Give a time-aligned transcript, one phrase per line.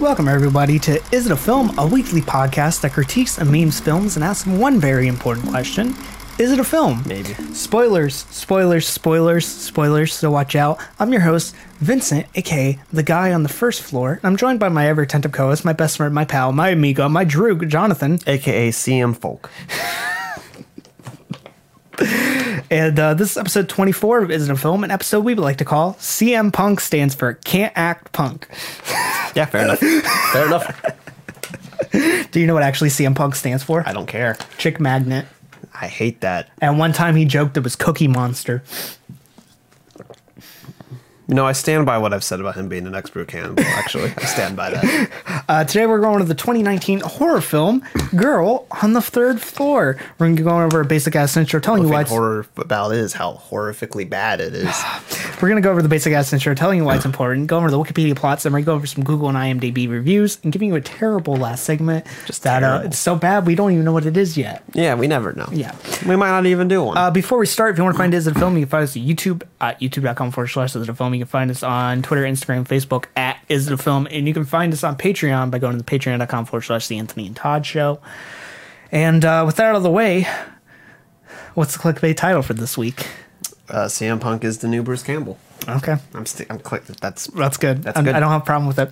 [0.00, 1.78] Welcome, everybody, to Is It a Film?
[1.78, 5.94] A weekly podcast that critiques and memes films and asks one very important question
[6.38, 7.02] Is it a film?
[7.06, 7.34] Maybe.
[7.52, 10.78] Spoilers, spoilers, spoilers, spoilers, so watch out.
[10.98, 14.20] I'm your host, Vincent, aka the guy on the first floor.
[14.22, 17.10] I'm joined by my ever attentive co host, my best friend, my pal, my amigo,
[17.10, 18.20] my droog, Jonathan.
[18.26, 19.50] AKA CM Folk.
[22.70, 24.84] And uh, this is episode 24 of Is It a Film?
[24.84, 28.48] An episode we would like to call CM Punk stands for Can't Act Punk.
[29.36, 29.78] Yeah, fair enough.
[29.78, 30.82] fair enough.
[32.32, 33.86] Do you know what actually CM Punk stands for?
[33.86, 34.36] I don't care.
[34.58, 35.24] Chick Magnet.
[35.72, 36.50] I hate that.
[36.60, 38.64] And one time he joked it was Cookie Monster.
[41.30, 44.12] You know, I stand by what I've said about him being an expert cannibal, actually.
[44.16, 45.10] I stand by that.
[45.50, 47.82] Uh, today we're going to the 2019 horror film
[48.14, 49.96] Girl on the Third Floor.
[50.18, 52.46] We're going to go over a basic ass intro telling The you why it's, horror
[52.56, 54.66] about is how horrifically bad it is.
[55.42, 57.58] we're going to go over the basic ass intro telling you why it's important, go
[57.58, 60.76] over the Wikipedia plot summary, go over some Google and IMDb reviews, and giving you
[60.76, 62.06] a terrible last segment.
[62.26, 64.62] Just that uh, it's so bad we don't even know what it is yet.
[64.72, 65.48] Yeah, we never know.
[65.50, 65.74] Yeah.
[66.06, 66.96] We might not even do one.
[66.96, 68.70] Uh, before we start, if you want to find Is It a Film, you can
[68.70, 71.19] find us at YouTube at youtube.com forward slash Is It a Film.
[71.20, 74.08] You can find us on Twitter, Instagram, Facebook at Is It a Film.
[74.10, 76.96] And you can find us on Patreon by going to the patreon.com forward slash The
[76.96, 78.00] Anthony and Todd Show.
[78.90, 80.26] And uh, with that out of the way,
[81.52, 83.06] what's the clickbait title for this week?
[83.68, 85.38] uh, CM Punk is the new Bruce Campbell.
[85.68, 85.96] Okay.
[86.14, 86.84] I'm, st- I'm click.
[86.86, 87.82] That's That's good.
[87.82, 88.14] That's I'm- good.
[88.14, 88.90] I don't have a problem with it.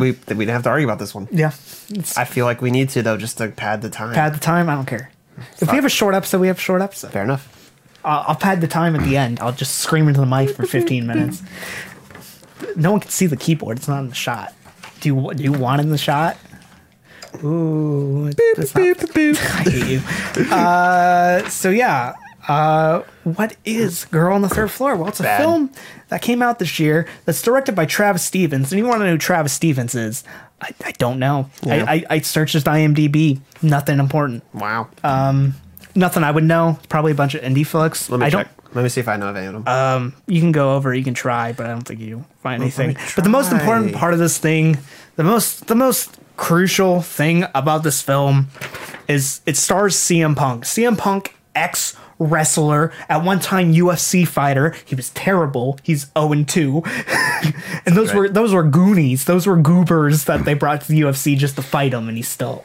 [0.00, 1.28] we, we we didn't have to argue about this one.
[1.30, 1.52] Yeah.
[2.16, 4.14] I feel like we need to though, just to pad the time.
[4.14, 4.68] pad the time.
[4.68, 5.12] I don't care.
[5.60, 7.12] If we have a short episode, we have a short episode.
[7.12, 7.54] Fair enough.
[8.04, 9.40] I'll, I'll pad the time at the end.
[9.40, 11.42] I'll just scream into the mic for 15 minutes.
[12.76, 13.78] No one can see the keyboard.
[13.78, 14.52] It's not in the shot.
[15.00, 16.36] Do you do you want it in the shot?
[17.44, 18.82] Ooh, it's not-
[19.16, 20.52] I hate you.
[20.52, 22.14] Uh, so yeah,
[22.48, 24.96] uh, what is Girl on the Third Floor?
[24.96, 25.40] Well, it's a Bad.
[25.40, 25.70] film
[26.08, 28.72] that came out this year that's directed by Travis Stevens.
[28.72, 30.24] And you want to know who Travis Stevens is?
[30.60, 31.50] I, I don't know.
[31.62, 31.84] Yeah.
[31.86, 33.40] I, I, I searched his IMDb.
[33.62, 34.42] Nothing important.
[34.54, 34.88] Wow.
[35.94, 36.76] Nothing I would know.
[36.78, 38.10] It's probably a bunch of indie flicks.
[38.10, 38.48] Let me I check.
[38.74, 39.66] Let me see if I know of any of them.
[39.66, 42.96] Um, you can go over, you can try, but I don't think you find anything.
[43.14, 44.78] But the most important part of this thing,
[45.16, 48.48] the most the most crucial thing about this film
[49.08, 50.64] is it stars CM Punk.
[50.64, 54.74] CM Punk, ex wrestler, at one time UFC fighter.
[54.84, 55.78] He was terrible.
[55.82, 56.82] He's 0 and 2.
[57.86, 59.24] and those were those were goonies.
[59.24, 62.22] Those were goobers that they brought to the UFC just to fight him and he
[62.22, 62.64] still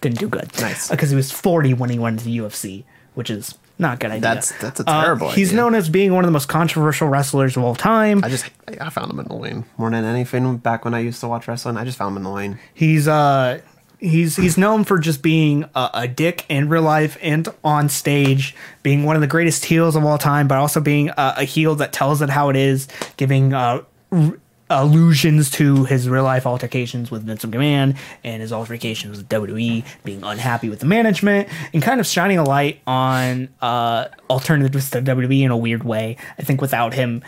[0.00, 0.50] didn't do good.
[0.60, 0.88] Nice.
[0.88, 4.10] Because he was 40 when he went to the UFC, which is not a good
[4.10, 4.20] idea.
[4.20, 5.56] That's- that's a Uh, terrible He's idea.
[5.60, 8.22] known as being one of the most controversial wrestlers of all time.
[8.24, 8.46] I just
[8.80, 10.56] I found him annoying more than anything.
[10.58, 12.58] Back when I used to watch wrestling, I just found him annoying.
[12.74, 13.58] He's uh
[14.00, 18.54] he's he's known for just being a, a dick in real life and on stage,
[18.82, 21.74] being one of the greatest heels of all time, but also being a, a heel
[21.76, 22.86] that tells it how it is,
[23.16, 23.80] giving uh
[24.12, 24.32] r-
[24.70, 30.22] allusions to his real life altercations with Vince McMahon and his altercations with WWE, being
[30.22, 35.42] unhappy with the management, and kind of shining a light on uh alternatives to WWE
[35.42, 36.16] in a weird way.
[36.38, 37.22] I think without him,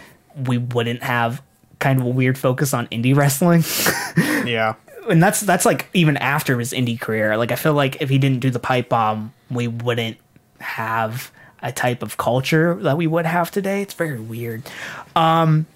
[0.47, 1.43] we wouldn't have
[1.79, 3.65] kind of a weird focus on indie wrestling.
[4.47, 4.75] Yeah.
[5.09, 7.37] and that's that's like even after his indie career.
[7.37, 10.17] Like I feel like if he didn't do the pipe bomb, we wouldn't
[10.61, 11.31] have
[11.63, 13.83] a type of culture that we would have today.
[13.83, 14.63] It's very weird.
[15.15, 15.67] Um,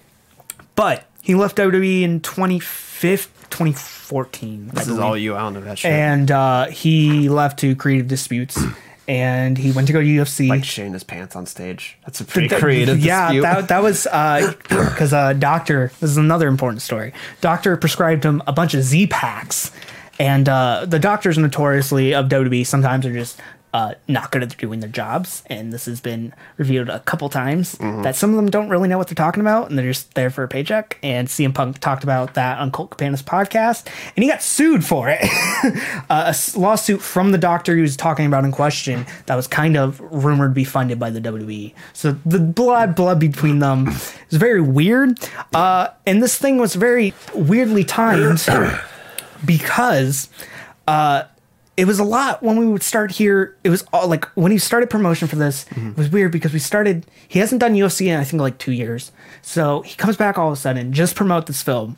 [0.75, 4.69] but he left WWE in 2015, 2014.
[4.71, 5.35] I This is all you.
[5.35, 5.91] I don't know that shit.
[5.91, 8.59] And uh, he left to creative disputes,
[9.07, 10.49] and he went to go to UFC.
[10.49, 11.97] like shitting his pants on stage.
[12.05, 12.99] That's a pretty Th- creative.
[12.99, 13.41] Yeah, dispute.
[13.41, 14.03] that, that was
[14.63, 15.91] because uh, doctor.
[15.99, 17.13] This is another important story.
[17.41, 19.71] Doctor prescribed him a bunch of Z packs,
[20.19, 23.39] and uh, the doctors notoriously of WWE sometimes are just
[23.75, 27.75] uh, not good at doing their jobs, and this has been revealed a couple times
[27.75, 28.03] Mm-hmm.
[28.03, 30.29] that some of them don't really know what they're talking about, and they're just there
[30.29, 30.97] for a paycheck.
[31.03, 35.09] And CM Punk talked about that on Colt Cabana's podcast, and he got sued for
[35.09, 35.19] it.
[36.09, 39.75] uh, a lawsuit from the doctor he was talking about in question that was kind
[39.75, 41.73] of rumored to be funded by the WWE.
[41.91, 45.19] So the blood blood between them is very weird.
[45.53, 48.45] Uh, and this thing was very weirdly timed
[49.45, 50.29] because
[50.87, 51.23] uh,
[51.77, 53.55] it was a lot when we would start here.
[53.63, 55.89] It was all like when he started promotion for this, mm-hmm.
[55.89, 57.05] it was weird because we started.
[57.27, 59.11] He hasn't done UFC in I think like two years,
[59.41, 61.97] so he comes back all of a sudden just promote this film.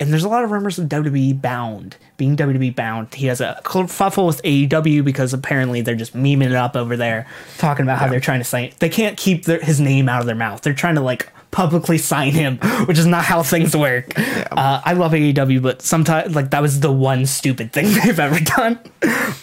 [0.00, 3.14] And there's a lot of rumors of WWE bound, being WWE bound.
[3.14, 7.28] He has a kerfuffle with AEW because apparently they're just memeing it up over there,
[7.58, 10.26] talking about how they're trying to say They can't keep their, his name out of
[10.26, 10.62] their mouth.
[10.62, 14.18] They're trying to like publicly sign him, which is not how things work.
[14.18, 18.40] Uh, I love AEW, but sometimes like that was the one stupid thing they've ever
[18.40, 18.78] done.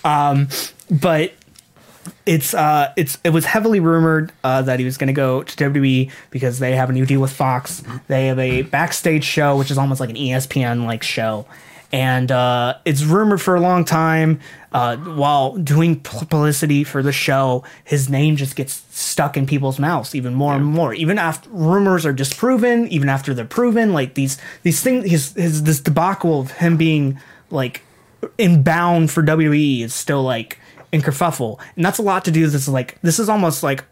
[0.03, 0.49] Um,
[0.89, 1.31] but
[2.25, 5.55] it's uh it's it was heavily rumored uh, that he was going to go to
[5.55, 7.81] WWE because they have a new deal with Fox.
[8.07, 11.45] They have a backstage show which is almost like an ESPN like show,
[11.91, 14.39] and uh, it's rumored for a long time.
[14.71, 20.15] Uh, while doing publicity for the show, his name just gets stuck in people's mouths
[20.15, 20.93] even more and more.
[20.93, 25.63] Even after rumors are disproven, even after they're proven, like these these things, his his
[25.63, 27.81] this debacle of him being like
[28.37, 30.57] inbound for WWE is still like
[30.93, 32.47] in kerfuffle, and that's a lot to do.
[32.47, 33.83] This is like this is almost like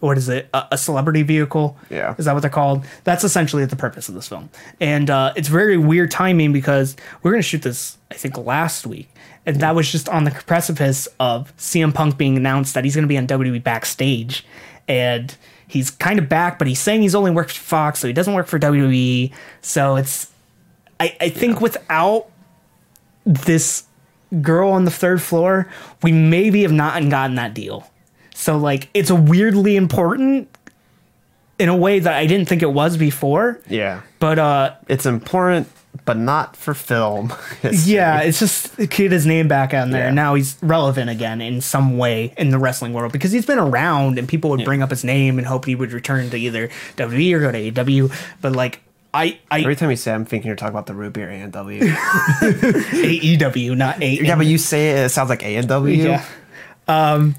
[0.00, 0.48] what is it?
[0.52, 1.76] A, a celebrity vehicle?
[1.90, 2.14] Yeah.
[2.18, 2.84] is that what they're called?
[3.04, 4.50] That's essentially the purpose of this film,
[4.80, 9.08] and uh, it's very weird timing because we're gonna shoot this I think last week,
[9.44, 13.06] and that was just on the precipice of CM Punk being announced that he's gonna
[13.06, 14.44] be on WWE backstage,
[14.88, 15.36] and.
[15.68, 18.34] He's kind of back, but he's saying he's only worked for Fox, so he doesn't
[18.34, 19.32] work for WWE.
[19.62, 20.30] So it's,
[21.00, 22.30] I, I think without
[23.24, 23.82] this
[24.40, 25.68] girl on the third floor,
[26.02, 27.90] we maybe have not gotten that deal.
[28.38, 30.48] So like it's a weirdly important
[31.58, 33.58] in a way that I didn't think it was before.
[33.68, 34.02] Yeah.
[34.18, 35.68] But uh It's important,
[36.04, 37.32] but not for film.
[37.62, 37.94] history.
[37.94, 40.02] yeah, it's just get his name back on there.
[40.02, 40.06] Yeah.
[40.08, 43.58] and Now he's relevant again in some way in the wrestling world because he's been
[43.58, 46.68] around and people would bring up his name and hope he would return to either
[46.96, 48.12] WWE or go to AEW.
[48.42, 48.82] But like
[49.14, 51.34] I, I Every time you say, I'm thinking you're talking about the root beer A
[51.36, 51.80] and W.
[52.60, 54.22] AEW, not A.
[54.22, 55.94] yeah, but you say it, it sounds like A and W.
[56.04, 56.24] Yeah.
[56.86, 57.34] Um,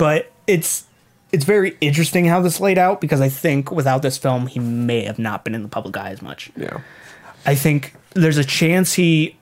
[0.00, 0.86] but it's
[1.30, 5.04] it's very interesting how this laid out because I think without this film, he may
[5.04, 6.50] have not been in the public eye as much.
[6.56, 6.80] Yeah.
[7.44, 9.36] I think there's a chance he,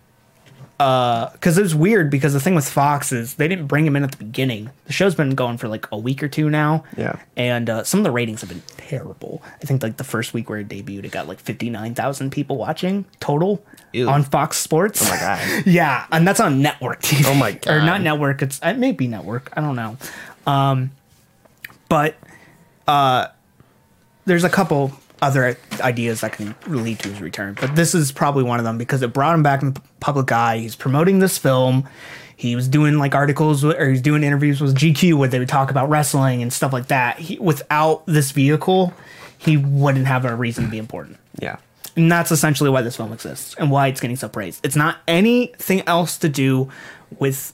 [0.77, 4.03] because it was weird because the thing with Fox is they didn't bring him in
[4.03, 4.71] at the beginning.
[4.87, 6.83] The show's been going for like a week or two now.
[6.97, 7.21] Yeah.
[7.37, 9.43] and uh, some of the ratings have been terrible.
[9.63, 12.31] I think like the first week where it debuted, it got like fifty nine thousand
[12.31, 14.09] people watching total Ew.
[14.09, 15.05] on Fox Sports.
[15.07, 15.39] Oh my god.
[15.67, 17.25] Yeah, and that's on network TV.
[17.27, 17.73] Oh my god.
[17.73, 18.43] Or not network.
[18.43, 19.51] It's it may be network.
[19.57, 19.97] I don't know.
[20.49, 20.91] Um,
[21.89, 22.17] but
[22.87, 23.29] uh,
[24.25, 28.45] there's a couple other ideas that can lead to his return, but this is probably
[28.45, 30.59] one of them because it brought him back in the public eye.
[30.59, 31.89] He's promoting this film.
[32.37, 35.71] He was doing like articles or he's doing interviews with GQ where they would talk
[35.71, 37.19] about wrestling and stuff like that.
[37.19, 38.95] He, without this vehicle,
[39.39, 41.19] he wouldn't have a reason to be important.
[41.41, 41.57] Yeah.
[41.97, 44.65] And that's essentially why this film exists and why it's getting so praised.
[44.65, 46.71] It's not anything else to do
[47.19, 47.53] with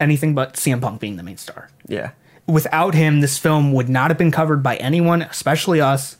[0.00, 1.68] anything but CM Punk being the main star.
[1.86, 2.10] Yeah.
[2.46, 6.16] Without him, this film would not have been covered by anyone, especially us.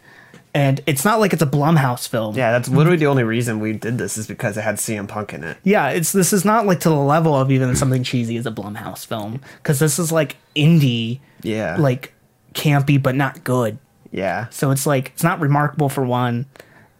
[0.55, 2.34] And it's not like it's a Blumhouse film.
[2.34, 5.34] Yeah, that's literally the only reason we did this is because it had CM Punk
[5.34, 5.58] in it.
[5.64, 8.50] Yeah, it's this is not like to the level of even something cheesy as a
[8.50, 11.76] Blumhouse film because this is like indie, Yeah.
[11.78, 12.14] like
[12.55, 13.76] campy but not good.
[14.11, 14.49] Yeah.
[14.49, 16.46] So it's like it's not remarkable for one,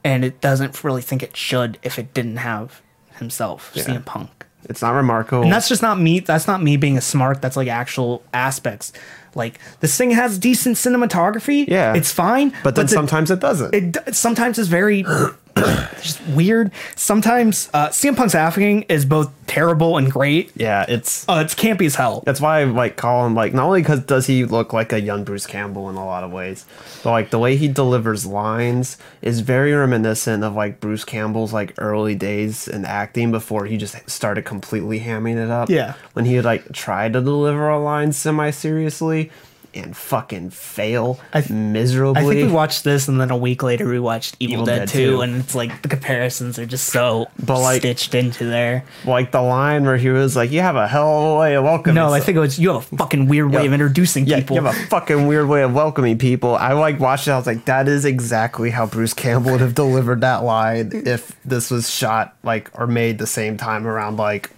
[0.05, 2.83] and it doesn't really think it should if it didn't have
[3.15, 4.36] himself, CM Punk.
[4.69, 5.43] It's not remarkable.
[5.45, 6.21] And that's just not me.
[6.21, 7.41] That's not me being a smart.
[7.43, 8.93] That's like actual aspects.
[9.35, 11.67] Like this thing has decent cinematography.
[11.69, 11.95] Yeah.
[11.95, 12.53] it's fine.
[12.65, 13.75] but then the- sometimes it doesn't.
[13.75, 15.05] it sometimes is very
[16.03, 16.71] just weird.
[16.95, 20.51] Sometimes uh, CM Punk's acting is both terrible and great.
[20.55, 22.23] yeah, it's Uh, it's campy as hell.
[22.27, 25.01] that's why I like call him like not only because does he look like a
[25.01, 26.67] young Bruce Campbell in a lot of ways,
[27.03, 31.73] but like the way he delivers lines is very reminiscent of like Bruce Campbell's like
[31.79, 35.71] early days in acting before he just started completely hamming it up.
[35.71, 35.95] Yeah.
[36.13, 39.31] when he would like try to deliver a line semi seriously
[39.79, 42.23] and fucking fail I th- miserably.
[42.23, 44.79] I think we watched this, and then a week later we watched Evil, Evil Dead,
[44.81, 45.21] Dead 2, 2.
[45.23, 48.85] and it's like the comparisons are just so But, like- stitched into there.
[49.05, 51.65] like the line where he was like, "You have a hell of a way of
[51.65, 53.67] welcoming." No, I think it was you have a fucking weird way Yeah.
[53.69, 54.57] of introducing Yeah, people.
[54.57, 56.55] you have a fucking weird way of welcoming people.
[56.57, 57.33] I like watched it.
[57.33, 61.33] I was like, that is exactly how Bruce Campbell would have delivered that line if
[61.45, 64.51] this was shot like or made the same time around like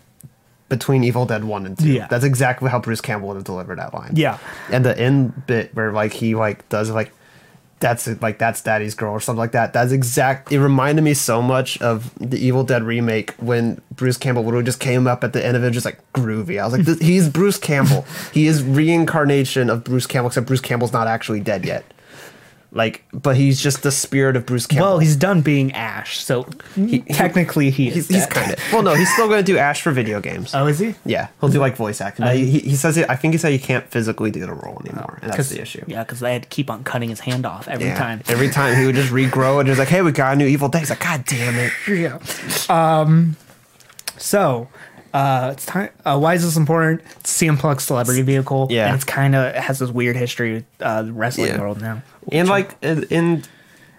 [0.68, 1.90] between Evil Dead one and two.
[1.92, 2.06] Yeah.
[2.08, 4.12] that's exactly how Bruce Campbell would have delivered that line.
[4.14, 4.38] Yeah.
[4.70, 7.12] and the end bit where like he like does like.
[7.80, 9.72] That's like that's Daddy's girl or something like that.
[9.72, 10.50] That's exact.
[10.50, 14.80] It reminded me so much of the Evil Dead remake when Bruce Campbell literally just
[14.80, 16.60] came up at the end of it, just like groovy.
[16.60, 18.04] I was like, he's Bruce Campbell.
[18.34, 21.84] he is reincarnation of Bruce Campbell, except Bruce Campbell's not actually dead yet.
[22.70, 24.86] Like, but he's just the spirit of Bruce Campbell.
[24.86, 26.44] well, he's done being Ash, so
[27.10, 27.94] technically he is.
[27.94, 30.54] he's, he's kind of well, no, he's still going to do Ash for video games.
[30.54, 30.94] Oh, is he?
[31.06, 32.26] yeah, he'll do like voice acting.
[32.26, 33.08] But he, he says it.
[33.08, 35.62] I think he said he can't physically do the role anymore, and that's 'Cause- the
[35.62, 35.82] issue.
[35.86, 37.98] Yeah, because they had to keep on cutting his hand off every Yeah.
[37.98, 38.20] time.
[38.28, 40.68] Every time he would just regrow and just like, hey, we got a new Evil
[40.68, 40.80] Dead.
[40.80, 41.72] He's like, God damn it.
[41.88, 42.18] Yeah.
[42.68, 43.36] Um.
[44.18, 44.68] So,
[45.18, 45.90] uh, it's time.
[46.04, 47.02] Uh, why is this important?
[47.20, 48.68] It's CM Punk's celebrity vehicle.
[48.70, 48.86] Yeah.
[48.86, 51.60] And it's kind of it has this weird history with uh, the wrestling Yeah.
[51.60, 52.02] world now.
[52.30, 53.42] And like in, in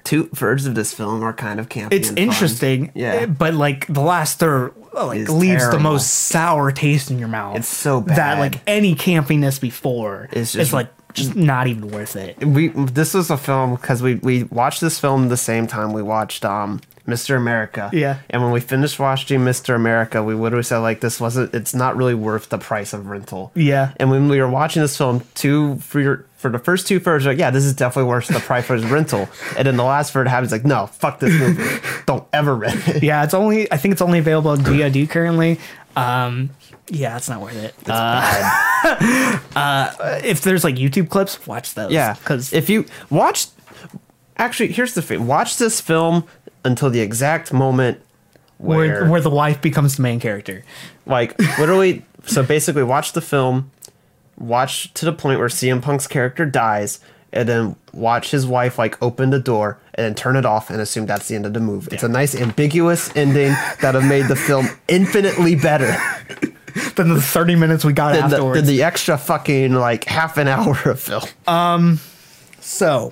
[0.03, 1.93] two thirds of this film are kind of campy.
[1.93, 2.27] It's and fun.
[2.27, 2.91] interesting.
[2.95, 3.13] Yeah.
[3.13, 7.27] eh, But like the last third like It's leaves the most sour taste in your
[7.27, 7.57] mouth.
[7.57, 12.15] It's so bad that like any campiness before is just- like just not even worth
[12.15, 12.37] it.
[12.45, 16.03] we this was a film because we we watched this film the same time we
[16.03, 17.35] watched um Mr.
[17.35, 17.89] America.
[17.93, 18.19] Yeah.
[18.29, 19.75] And when we finished watching Mr.
[19.75, 23.51] America, we literally said like this wasn't it's not really worth the price of rental.
[23.55, 23.93] Yeah.
[23.97, 27.25] And when we were watching this film, two for your for the first two thirds,
[27.25, 29.27] like, yeah, this is definitely worth the price of rental.
[29.57, 31.81] And then the last third happens like, no, fuck this movie.
[32.05, 33.03] Don't ever rent it.
[33.03, 35.59] Yeah, it's only I think it's only available on VOD currently.
[35.95, 36.51] Um,
[36.87, 37.75] yeah, it's not worth it.
[37.87, 41.91] Uh, uh, if there's like YouTube clips, watch those.
[41.91, 43.47] Yeah, because if you watch,
[44.37, 46.25] actually, here's the thing: watch this film
[46.63, 48.01] until the exact moment
[48.57, 50.63] where, where where the wife becomes the main character.
[51.05, 52.05] like, literally.
[52.25, 53.71] so basically, watch the film,
[54.37, 56.99] watch to the point where CM Punk's character dies,
[57.31, 60.81] and then watch his wife like open the door and then turn it off and
[60.81, 61.89] assume that's the end of the movie.
[61.91, 65.95] It's a nice ambiguous ending that have made the film infinitely better
[66.95, 68.59] than the 30 minutes we got than the, afterwards.
[68.59, 71.23] than the extra fucking like half an hour of film.
[71.47, 71.99] Um
[72.59, 73.11] so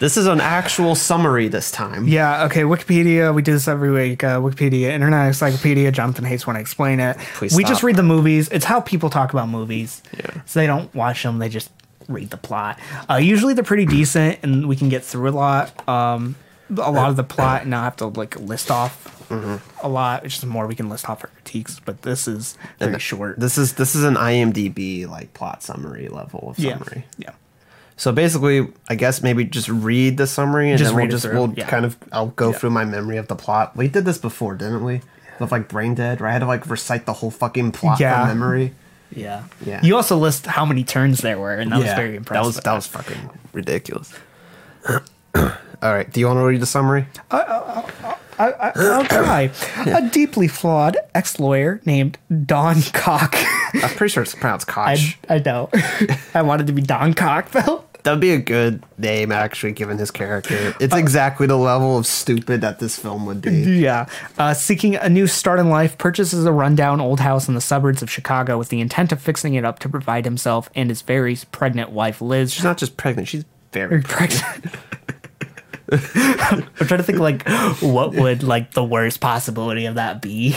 [0.00, 2.08] This is an actual summary this time.
[2.08, 2.62] yeah, okay.
[2.62, 3.32] Wikipedia.
[3.34, 4.24] We do this every week.
[4.24, 5.92] Uh, Wikipedia, Internet Encyclopedia.
[5.92, 7.16] Jonathan hates when I explain it.
[7.34, 7.70] Please we stop.
[7.70, 8.48] just read the movies.
[8.48, 10.02] It's how people talk about movies.
[10.16, 10.42] Yeah.
[10.46, 11.38] So they don't watch them.
[11.38, 11.70] They just
[12.08, 12.80] read the plot.
[13.08, 15.88] Uh, usually they're pretty decent, and we can get through a lot.
[15.88, 16.34] Um,
[16.70, 19.86] a lot of the plot, and not have to like list off Mm-hmm.
[19.86, 20.24] a lot.
[20.24, 21.78] It's just more we can list off our critiques.
[21.84, 23.38] But this is very short.
[23.38, 27.04] This is this is an IMDb like plot summary level of yeah, summary.
[27.16, 27.30] yeah.
[28.00, 31.12] So basically, I guess maybe just read the summary and Just then we'll read it
[31.12, 31.68] just through, we'll yeah.
[31.68, 33.76] kind of I'll go through my memory of the plot.
[33.76, 35.02] We did this before, didn't we?
[35.38, 38.20] With like Brain Dead, where I had to like recite the whole fucking plot Yeah.
[38.26, 38.72] from memory.
[39.14, 39.42] Yeah.
[39.62, 39.80] Yeah.
[39.82, 42.42] You also list how many turns there were, and that was very impressive.
[42.42, 44.14] That was that was fucking ridiculous.
[45.34, 45.52] All
[45.82, 47.06] right, do you want to read the summary?
[47.30, 49.50] I'll try.
[49.86, 52.16] A deeply flawed ex-lawyer named
[52.46, 53.36] Don Cock.
[53.74, 55.18] I'm pretty sure it's pronounced Koch.
[55.28, 55.68] I, I know.
[56.34, 57.84] I wanted to be Don Cock though.
[58.02, 60.74] That'd be a good name, actually, given his character.
[60.80, 63.50] It's exactly the level of stupid that this film would be.
[63.80, 64.06] Yeah.
[64.36, 68.02] Uh, seeking a new start in life, purchases a rundown old house in the suburbs
[68.02, 71.36] of Chicago with the intent of fixing it up to provide himself and his very
[71.50, 72.52] pregnant wife Liz.
[72.52, 74.42] She's not just pregnant; she's very pregnant.
[74.42, 74.76] pregnant.
[75.92, 77.48] I'm trying to think like
[77.80, 80.54] what would like the worst possibility of that be.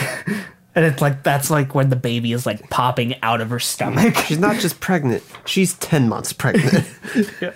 [0.75, 4.15] And it's like that's like when the baby is like popping out of her stomach.
[4.25, 6.87] She's not just pregnant; she's ten months pregnant.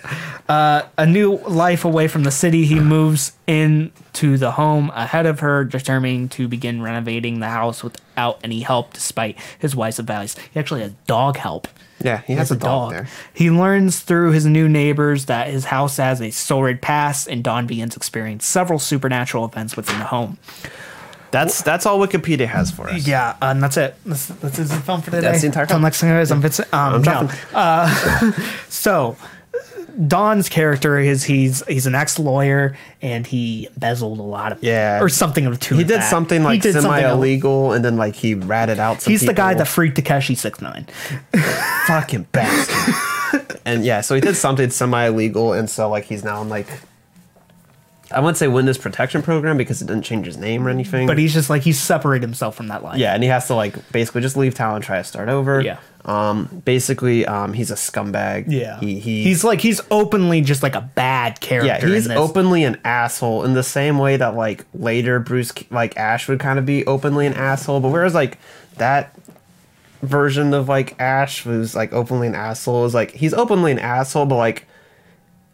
[0.48, 5.40] Uh, a new life away from the city, he moves into the home ahead of
[5.40, 10.36] her, determining to begin renovating the house without any help, despite his wife's advice.
[10.54, 11.68] He actually has dog help.
[12.00, 13.08] yeah, he has a dog, there.
[13.34, 17.66] He learns through his new neighbors that his house has a sordid past, and Don
[17.66, 20.38] begins experiencing several supernatural events within the home.
[21.30, 23.06] That's that's all Wikipedia has for us.
[23.06, 23.94] Yeah, uh, and that's it.
[24.06, 25.20] That's, that's the film for today.
[25.22, 25.82] That's the entire Until film.
[25.82, 26.30] next time, guys.
[26.30, 26.72] I'm Vincent.
[26.72, 27.30] Um, I'm no.
[27.54, 28.32] Uh,
[28.68, 29.16] so,
[30.06, 35.00] Don's character is he's he's an ex lawyer and he embezzled a lot of Yeah.
[35.02, 35.76] or something of the two.
[35.76, 36.10] He did that.
[36.10, 37.16] something like did semi else.
[37.18, 39.02] illegal, and then like he ratted out.
[39.02, 40.86] Some He's the guy that freaked Tekashi six nine.
[41.86, 43.60] fucking bastard.
[43.64, 46.66] and yeah, so he did something semi illegal, and so like he's now in like
[48.10, 51.06] I wouldn't say witness protection program because it didn't change his name or anything.
[51.06, 52.98] But he's just like he's separated himself from that line.
[52.98, 55.60] yeah, and he has to like basically just leave town and try to start over.
[55.60, 55.78] Yeah.
[56.04, 56.62] Um.
[56.64, 58.44] Basically, um, he's a scumbag.
[58.48, 58.80] Yeah.
[58.80, 61.86] He, he he's like he's openly just like a bad character.
[61.86, 62.16] yeah, he's this.
[62.16, 66.58] openly an asshole in the same way that like later Bruce like Ash would kind
[66.58, 68.38] of be openly an asshole, but whereas like
[68.76, 69.18] that
[70.02, 74.26] version of like Ash who's like openly an asshole is like he's openly an asshole,
[74.26, 74.67] but like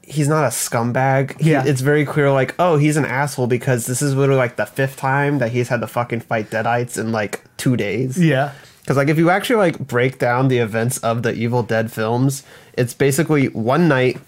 [0.06, 1.40] he's not a scumbag.
[1.40, 1.64] He- Yeah.
[1.66, 4.96] it's very clear like oh he's an asshole because this is literally like the fifth
[4.96, 8.18] time that he's had to fucking fight Deadites in like two days.
[8.18, 8.52] Yeah.
[8.80, 12.42] Because like if you actually like break down the events of the Evil Dead films,
[12.74, 14.18] it's basically one night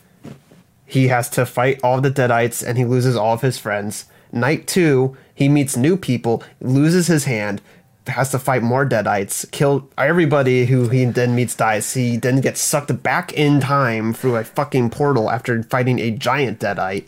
[0.84, 4.06] he has to fight all the Deadites and he loses all of his friends.
[4.32, 7.60] Night two, he meets new people, loses his hand,
[8.08, 11.94] has to fight more Deadites, kill everybody who he then meets dies.
[11.94, 16.60] He then gets sucked back in time through a fucking portal after fighting a giant
[16.60, 17.04] Deadite.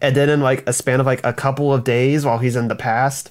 [0.00, 2.68] And then in like a span of like a couple of days while he's in
[2.68, 3.30] the past,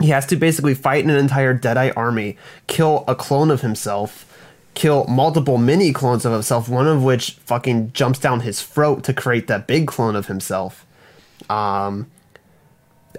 [0.00, 2.36] he has to basically fight an entire Deadite army,
[2.66, 4.26] kill a clone of himself,
[4.74, 9.12] kill multiple mini clones of himself, one of which fucking jumps down his throat to
[9.12, 10.86] create that big clone of himself.
[11.50, 12.10] Um,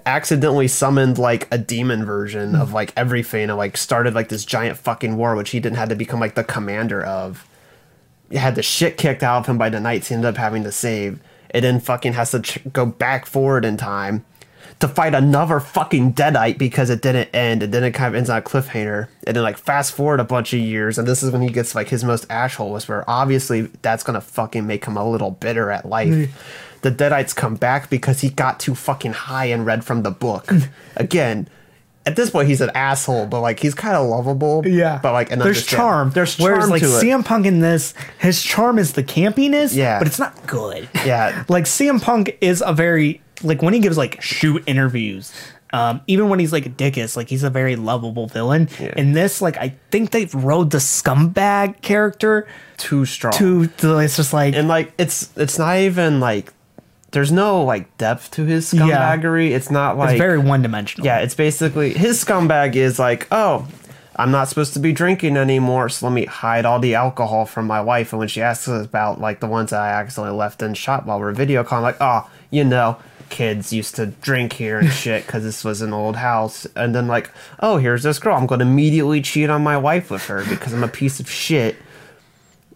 [0.06, 2.74] accidentally summoned like a demon version of hmm.
[2.74, 5.94] like everything and like started like this giant fucking war, which he didn't had to
[5.94, 7.46] become like the commander of.
[8.30, 10.64] He had the shit kicked out of him by the knights he ended up having
[10.64, 11.20] to save.
[11.50, 14.24] It then fucking has to tr- go back forward in time
[14.80, 17.62] to fight another fucking deadite because it didn't end.
[17.62, 19.08] And then it kind of ends on a cliffhanger.
[19.26, 21.74] And then like fast forward a bunch of years and this is when he gets
[21.74, 25.86] like his most asshole where obviously that's gonna fucking make him a little bitter at
[25.86, 26.30] life
[26.82, 30.52] the deadites come back because he got too fucking high and read from the book
[30.96, 31.48] again
[32.04, 35.30] at this point he's an asshole but like he's kind of lovable Yeah, but like
[35.30, 36.10] and there's understand- charm.
[36.10, 37.02] there's charm Whereas like to it.
[37.02, 39.74] CM Punk in this, his charm is the campiness.
[39.74, 39.98] Yeah.
[40.00, 40.88] but it's not good.
[41.06, 41.44] Yeah.
[41.48, 45.32] like CM Punk is a very like when he gives like shoot interviews.
[45.74, 48.68] Um, even when he's like a dickus, like he's a very lovable villain.
[48.78, 48.92] Yeah.
[48.96, 52.46] In this, like I think they've rode the scumbag character
[52.76, 56.52] too strong Too, to it's just like and like it's it's not even like
[57.12, 58.82] there's no like depth to his Yeah.
[58.86, 59.50] scumbaggery.
[59.52, 61.06] It's not like it's very one dimensional.
[61.06, 63.68] yeah it's basically his scumbag is like oh
[64.16, 67.66] i'm not supposed to be drinking anymore so let me hide all the alcohol from
[67.66, 68.12] my wife.
[68.12, 71.06] And when she asks us about like the ones that i accidentally left in shot
[71.06, 72.96] while we're video calling like oh you know
[73.30, 76.66] kids used to drink here and shit because this was an old house.
[76.76, 78.36] And then like oh here's this girl.
[78.36, 81.30] I'm going to immediately cheat on my wife with her because i'm a piece of
[81.30, 81.76] shit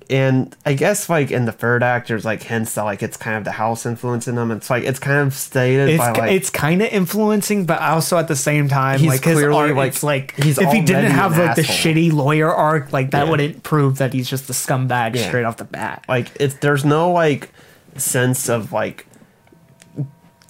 [0.08, 3.36] and I guess like in the third act, there's like hints that like it's kind
[3.36, 4.50] of the house influencing them.
[4.50, 8.16] It's like it's kind of stated It's, by like it's kind of influencing, but also
[8.18, 10.80] at the same time, He's like his clearly, art, like- it's like he's if he
[10.80, 13.30] didn't have like the shitty lawyer arc, like that Yeah.
[13.30, 15.26] wouldn't prove that he's just a scumbag Yeah.
[15.28, 16.04] straight off the bat.
[16.08, 17.50] like it's there's no like
[17.96, 19.06] sense of like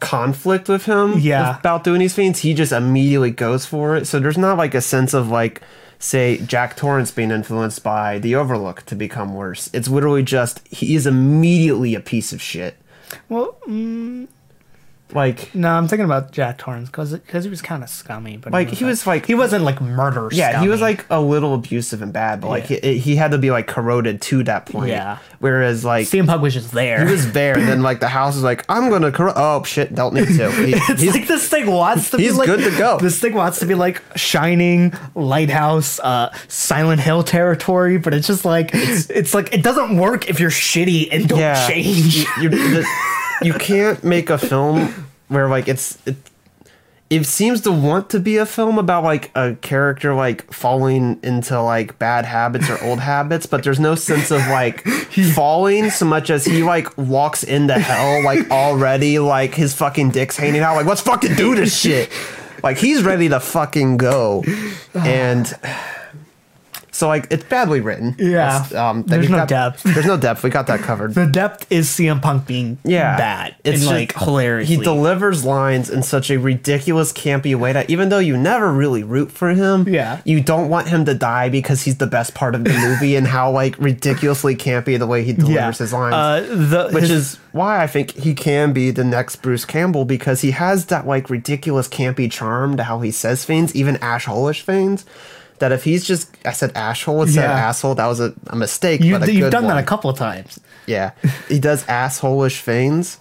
[0.01, 1.59] conflict with him Yeah.
[1.59, 2.41] about doing these things.
[2.41, 4.07] He just immediately goes for it.
[4.07, 5.63] So there's not like a sense of like
[5.99, 9.71] say Jack Torrance being influenced by the Overlook to become worse.
[9.73, 12.77] It's literally just he is immediately a piece of shit.
[13.29, 14.29] Well, mm,
[15.13, 18.53] Like no, I'm thinking about Jack Torrance because because he was kind of scummy, but
[18.53, 20.29] Like, he was, like- he wasn't like murder.
[20.33, 22.81] Yeah, he was like a little abusive and bad, but like Yeah.
[22.83, 24.89] he, he had to be like corroded to that point.
[24.91, 25.19] Yeah.
[25.39, 27.07] Whereas like CM Punk was just there.
[27.07, 29.35] he was there, and then like the house is like, I'm gonna corrode.
[29.37, 30.51] Oh shit, don't need to.
[30.67, 32.99] He- it's he's- like this thing wants to be he's like good to go.
[32.99, 38.45] This thing wants to be like Shining, Lighthouse, uh, Silent Hill territory, but it's just
[38.45, 42.17] like it's, like it doesn't work if you're shitty and don't yeah, change.
[42.17, 42.87] You, you, the,
[43.43, 46.17] you can't make a film where like it's it,
[47.09, 51.61] it seems to want to be a film about like a character like falling into
[51.61, 54.85] like bad habits or old habits, but there's no sense of like
[55.35, 60.37] falling so much as he like walks into hell like already like his fucking dick's
[60.37, 62.11] hanging out like let's fucking do this shit.
[62.63, 64.43] Like he's ready to fucking go,
[64.95, 65.47] and
[66.97, 68.15] so like it's badly written.
[68.19, 68.67] Yeah.
[68.75, 69.83] Um, There's no got- depth.
[69.95, 70.43] There's no depth.
[70.43, 71.15] We got that covered.
[71.15, 74.69] the depth is CM Punk being yeah, bad It's just- like hilarious.
[74.69, 79.03] He delivers lines in such a ridiculous, campy way that even though you never really
[79.05, 80.21] root for him, Yeah.
[80.25, 83.27] you don't want him to die because he's the best part of the movie and
[83.27, 85.71] how like ridiculously campy the way he delivers yeah.
[85.73, 86.15] his lines.
[86.15, 90.05] Uh, the which his- is why I think he can be the next Bruce Campbell
[90.05, 94.65] because he has that like ridiculous campy charm to how he says things, even asshole-ish
[94.65, 95.05] things.
[95.59, 99.01] That if he's just, I said asshole instead of asshole, that was a, a mistake.
[99.01, 100.61] you, but a you've done that a couple of times.
[100.87, 101.13] Yeah,
[101.49, 103.19] he does assholeish things,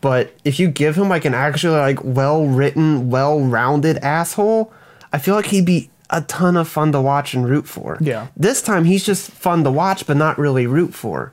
[0.00, 4.72] but if you give him like an actually like well written, well rounded asshole,
[5.12, 7.98] I feel like he'd be a ton of fun to watch and root for.
[8.00, 8.28] Yeah.
[8.36, 11.32] This time he's just fun to watch, but not really root for.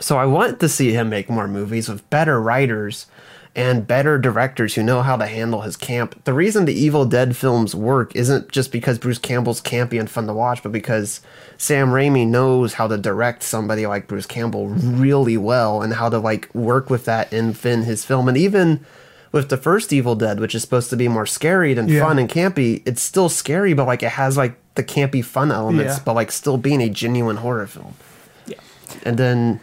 [0.00, 3.06] So I want to see him make more movies with better writers
[3.54, 6.24] and better directors who know how to handle his camp.
[6.24, 10.26] The reason the Evil Dead films work isn't just because Bruce Campbell's campy and fun
[10.26, 11.20] to watch, but because
[11.58, 16.18] Sam Raimi knows how to direct somebody like Bruce Campbell really well and how to
[16.18, 18.26] like work with that in Finn his film.
[18.26, 18.84] And even
[19.32, 22.00] with the first Evil Dead, which is supposed to be more scary than Yeah.
[22.06, 25.96] fun and campy, it's still scary, but like it has like the campy fun elements,
[25.98, 26.02] Yeah.
[26.06, 27.94] but like still being a genuine horror film.
[28.46, 28.56] Yeah.
[29.04, 29.60] And then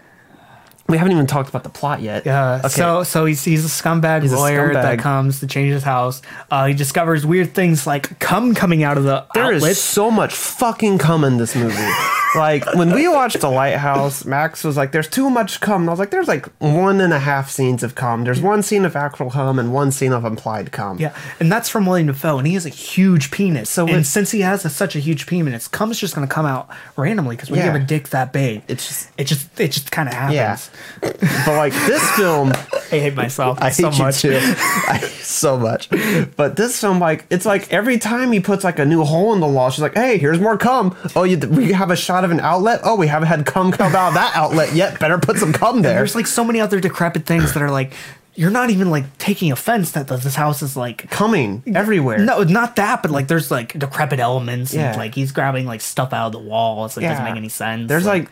[0.89, 2.25] we haven't even talked about the plot yet.
[2.25, 2.57] Yeah.
[2.59, 2.67] Okay.
[2.69, 6.21] So so he's he's a scumbag He's a lawyer that comes to change his house.
[6.51, 10.33] Uh, he discovers weird things like cum coming out of the There is so much
[10.33, 11.75] fucking cum in this movie.
[12.35, 15.93] like when we watched The Lighthouse, Max was like, "There's too much cum." And I
[15.93, 18.23] was like, "There's like one and a half scenes of cum.
[18.23, 21.69] There's one scene of actual cum and one scene of implied cum." Yeah, and that's
[21.69, 23.69] from Willem Dafoe, and he has a huge penis.
[23.69, 26.45] So and since he has a, such a huge penis, cum's just going to come
[26.45, 27.65] out randomly because when Yeah.
[27.65, 30.35] you have a dick that big, It's just- it just it just kind of happens.
[30.35, 30.57] Yeah.
[31.01, 32.51] But like this film,
[32.91, 34.21] I hate myself I so hate you much.
[34.21, 34.39] too.
[34.41, 35.89] I so much.
[36.35, 39.39] But this film, like, it's like every time he puts like a new hole in
[39.39, 40.95] the wall, she's like, "Hey, here's more cum.
[41.15, 42.81] Oh, you, we have a shot of an outlet.
[42.83, 44.99] Oh, we haven't had cum come out of that outlet yet.
[44.99, 47.93] Better put some cum there." There's like so many other decrepit things that are like
[48.35, 52.19] you're not even like taking offense that this house is like coming everywhere.
[52.19, 54.89] no, not that, but like there's like decrepit elements Yeah.
[54.89, 56.97] and like he's grabbing like stuff out of the wall walls.
[56.97, 57.87] It doesn't make any sense.
[57.89, 58.29] There's like,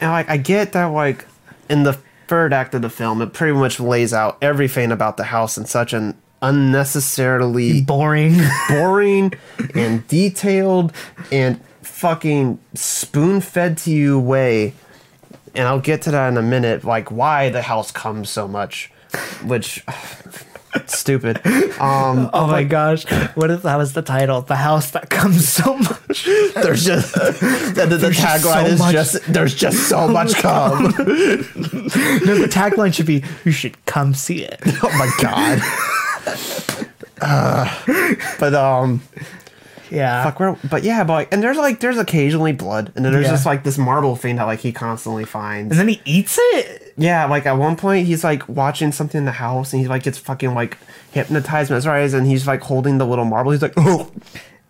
[0.00, 1.26] and like I get that like
[1.72, 1.94] in the
[2.28, 5.64] third act of the film, it pretty much lays out everything about the house in
[5.64, 8.36] such an unnecessarily Boring.
[8.68, 9.32] boring
[9.74, 10.92] and detailed
[11.30, 14.74] and fucking spoon fed to you way.
[15.54, 18.90] And I'll get to that in a minute, like why the house comes so much,
[19.44, 19.84] which
[20.86, 21.40] stupid.
[21.82, 23.04] Um, Oh my gosh.
[23.34, 24.40] What if that was the title?
[24.42, 26.24] The house that comes so much.
[26.54, 27.12] there's just
[27.74, 30.82] the, the, the tagline so is much- just there's just so much cum.
[30.84, 34.60] No, the tagline should be you should come see it.
[34.82, 35.60] oh my god.
[37.20, 37.68] Uh,
[38.40, 39.02] but um,
[39.90, 40.24] Yeah.
[40.24, 43.26] fuck, where, but yeah, but like, and there's like there's occasionally blood, and then there's
[43.26, 43.32] Yeah.
[43.32, 45.70] just like this marble thing that like he constantly finds.
[45.72, 46.81] And then he eats it?
[46.96, 50.02] Yeah, like at one point he's like watching something in the house and he like
[50.02, 50.78] gets fucking like
[51.12, 53.52] hypnotized, mesmerized, and he's like holding the little marble.
[53.52, 54.10] He's like, oh,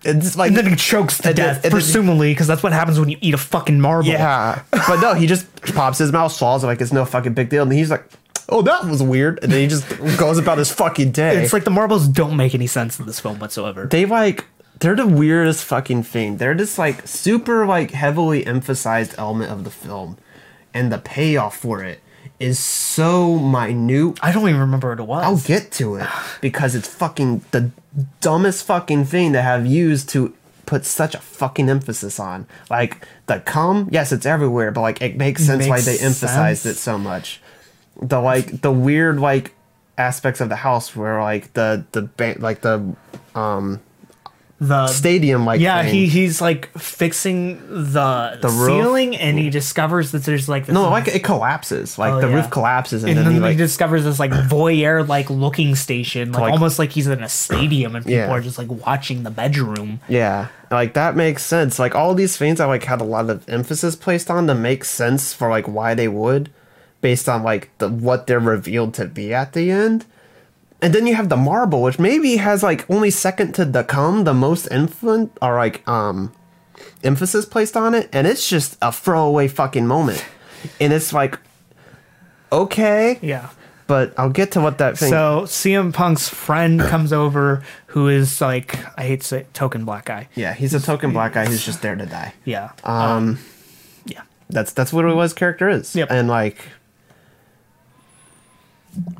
[0.04, 3.08] it's like And then he chokes to death, then- presumably, because that's what happens when
[3.08, 4.08] you eat a fucking marble.
[4.08, 7.48] yeah, but no, he just pops his mouth, swallows it like it's no fucking big
[7.48, 8.04] deal, and he's like,
[8.48, 11.42] oh, that was weird, and then he just goes about his fucking day.
[11.42, 13.86] It's like the marbles don't make any sense in this film whatsoever.
[13.86, 14.44] they like
[14.80, 16.38] they're the weirdest fucking thing.
[16.38, 20.18] They're just like super like heavily emphasized element of the film,
[20.74, 22.00] and the payoff for it
[22.42, 24.18] is so minute.
[24.22, 25.24] I don't even remember what it was.
[25.24, 26.06] I'll get to it
[26.40, 27.70] because it's fucking the
[28.20, 30.34] dumbest fucking thing to have used to
[30.66, 32.46] put such a fucking emphasis on.
[32.70, 36.62] Like the cum, yes, it's everywhere, but like it makes sense why Makes they emphasized
[36.62, 36.76] sense.
[36.76, 37.40] it so much.
[38.00, 39.54] The like the weird like
[39.98, 42.94] aspects of the house where like the the ba- like the
[43.34, 43.80] um
[44.68, 45.92] the stadium like yeah, thing.
[45.92, 48.68] he he's like fixing the, The roof?
[48.84, 52.28] ceiling, and he discovers that there's like this no like it collapses like Oh, the
[52.28, 52.34] yeah.
[52.36, 56.30] roof collapses and, and then, then he he, discovers this like voyeur like looking station,
[56.30, 58.30] like, Like- almost like he's in a stadium, and people Yeah.
[58.30, 59.98] are just like watching the bedroom.
[60.08, 61.78] Yeah, like that makes sense.
[61.80, 64.84] Like all these things I like had a lot of emphasis placed on to make
[64.84, 66.50] sense for like why they would,
[67.00, 70.04] based on like the what they're revealed to be at the end.
[70.82, 74.24] And then you have the marble, which maybe has like only second to the cum
[74.24, 76.32] the most influence or like um
[77.04, 80.24] emphasis placed on it, and it's just a throwaway fucking moment.
[80.80, 81.38] And it's like
[82.50, 83.48] okay, Yeah.
[83.86, 85.10] but I'll get to what that thing.
[85.10, 89.84] So CM Punk's friend comes over, who is like I hate to say it, token
[89.84, 90.28] black guy.
[90.34, 92.34] yeah, he's a token black guy who's just there to die.
[92.44, 92.72] Yeah.
[92.84, 93.38] Um,
[94.04, 94.22] yeah.
[94.50, 95.94] that's that's what his character is.
[95.94, 96.08] Yep.
[96.10, 96.58] And like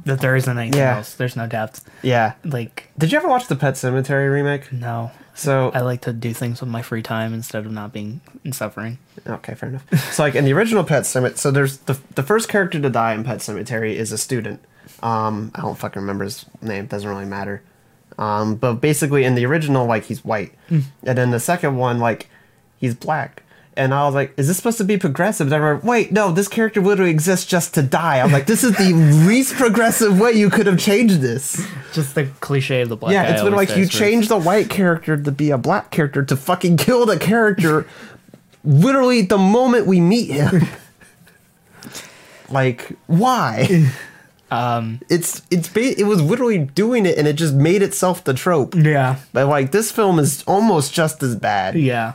[0.05, 0.97] That there isn't anything Yeah.
[0.97, 1.15] else.
[1.15, 1.89] There's no depth.
[2.03, 2.35] Yeah.
[2.45, 4.73] Like Did you ever watch the Pet Sematary remake?
[4.73, 5.11] no.
[5.35, 8.53] So I like to do things with my free time instead of not being in
[8.53, 8.99] suffering.
[9.27, 10.13] okay, fair enough.
[10.13, 13.15] so like in the original Pet Sematary, so there's the the first character to die
[13.15, 14.63] in Pet Sematary is a student.
[15.03, 16.85] Um, I don't fucking remember his name.
[16.87, 17.63] Doesn't really matter.
[18.19, 22.29] Um, but basically in the original, like he's white, and then the second one, like
[22.77, 23.42] he's black.
[23.75, 25.47] And I was like, is this supposed to be progressive?
[25.47, 28.19] And I remember, wait, no, this character literally exists just to die.
[28.19, 28.93] I was like, this is the
[29.27, 31.67] least progressive way you could have changed this.
[31.95, 35.17] Just the cliche of the black Yeah, it's been like you change the white character
[35.17, 37.87] to be a black character to fucking kill the character
[38.65, 40.67] literally the moment we meet him.
[42.51, 43.91] like, why?
[44.51, 48.35] Um It's it's ba- it was literally doing it and it just made itself the
[48.35, 48.75] trope.
[48.75, 49.17] yeah.
[49.33, 52.13] But like this film is almost just as bad Yeah.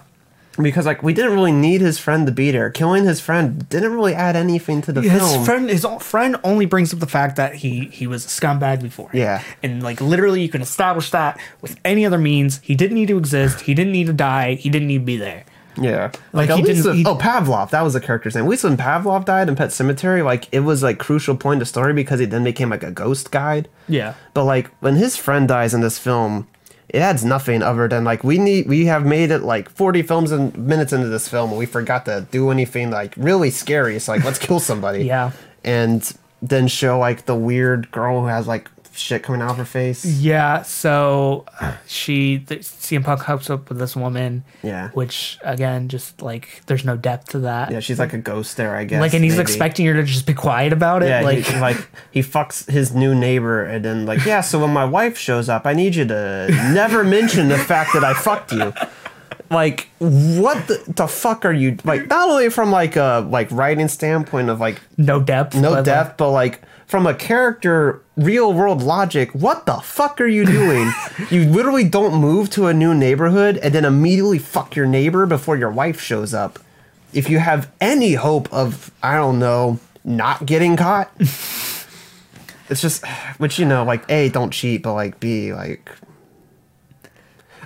[0.59, 2.69] Because like we didn't really need his friend to be there.
[2.69, 5.45] Killing his friend didn't really add anything to the His film.
[5.45, 9.09] friend, his friend, only brings up the fact that he he was a scumbag before.
[9.13, 9.43] Yeah.
[9.61, 12.59] and like literally, you can establish that with any other means.
[12.63, 13.61] He didn't need to exist.
[13.61, 14.55] He didn't need to die.
[14.55, 15.45] He didn't need to be there.
[15.79, 18.45] Yeah, Like, like, at he least didn't- he- oh Pavlov, that was the character's name.
[18.45, 21.67] At least when Pavlov died in Pet Sematary, like it was like crucial point of
[21.67, 23.69] story because he then became like a ghost guide.
[23.87, 26.47] Yeah, But like when his friend dies in this film,
[26.89, 30.31] it adds nothing other than like we need we have made it like forty films
[30.31, 33.95] and minutes into this film and we forgot to do anything like really scary.
[33.95, 35.03] it's like let's kill somebody.
[35.07, 35.31] Yeah.
[35.63, 39.65] and then show like the weird girl who has like shit coming out of her
[39.65, 40.05] face.
[40.05, 40.61] yeah.
[40.61, 44.43] So uh, she, the, CM Punk hooks up with this woman.
[44.63, 44.89] Yeah.
[44.89, 47.71] which again, just like there's no depth to that.
[47.71, 48.99] Yeah, she's like a ghost there, I guess.
[48.99, 49.41] like, and he's maybe.
[49.41, 51.09] expecting her to just be quiet about it.
[51.09, 54.41] Yeah, like, he, like he fucks his new neighbor, and then like, yeah.
[54.41, 58.03] So when my wife shows up, I need you to never mention the fact that
[58.03, 58.73] I fucked you.
[59.49, 62.07] Like, what the, the fuck are you like?
[62.07, 65.55] Not only from like a like writing standpoint of like no depth.
[65.55, 70.19] no but, like, depth, but like from a character real world logic, what the fuck
[70.19, 70.91] are you doing?
[71.29, 75.57] you literally don't move to a new neighborhood and then immediately fuck your neighbor before
[75.57, 76.59] your wife shows up.
[77.13, 81.11] If you have any hope of, I don't know, not getting caught.
[81.19, 83.05] it's just
[83.37, 85.91] which you know, like A, don't cheat, but like B, like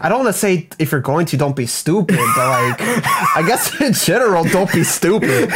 [0.03, 3.43] I don't want to say if you're going to, don't be stupid, but like, I
[3.45, 5.49] guess in general, don't be stupid.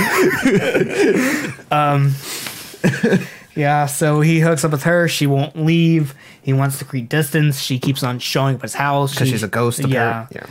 [3.55, 5.07] yeah, so he hooks up with her.
[5.07, 6.13] She won't leave.
[6.41, 7.59] He wants to create distance.
[7.59, 9.79] She keeps on showing up at his house because She- she's a ghost.
[9.79, 10.27] Yeah.
[10.31, 10.41] Yeah,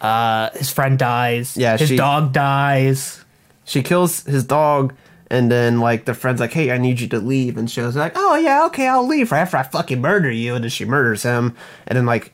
[0.00, 0.06] yeah.
[0.08, 1.56] Uh, his friend dies.
[1.56, 3.24] Yeah, his she- dog dies.
[3.64, 4.94] She kills his dog,
[5.30, 7.96] and then like the friend's like, "Hey, I need you to leave," and she was
[7.96, 10.84] like, "Oh yeah, okay, I'll leave right after I fucking murder you," and then she
[10.84, 12.32] murders him, and then like.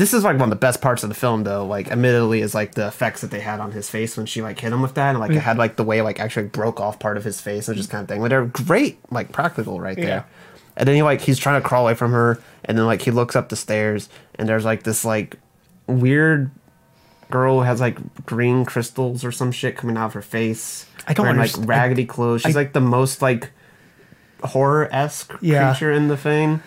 [0.00, 1.66] This is like one of the best parts of the film, though.
[1.66, 4.58] Like, admittedly, is like the effects that they had on his face when she like
[4.58, 5.40] hit him with that, and like it mm.
[5.40, 8.00] had like the way like actually broke off part of his face and just kind
[8.00, 8.22] of thing.
[8.22, 10.06] But they're great, like practical right there.
[10.06, 10.22] Yeah.
[10.74, 13.10] And then he like he's trying to crawl away from her, and then like he
[13.10, 15.36] looks up the stairs, and there's like this like
[15.86, 16.50] weird
[17.30, 20.86] girl who has like green crystals or some shit coming out of her face.
[21.06, 22.40] I don't wearing, like raggedy clothes.
[22.40, 23.50] She's I- like the most like
[24.42, 25.72] horror esque Yeah.
[25.72, 26.62] creature in the thing.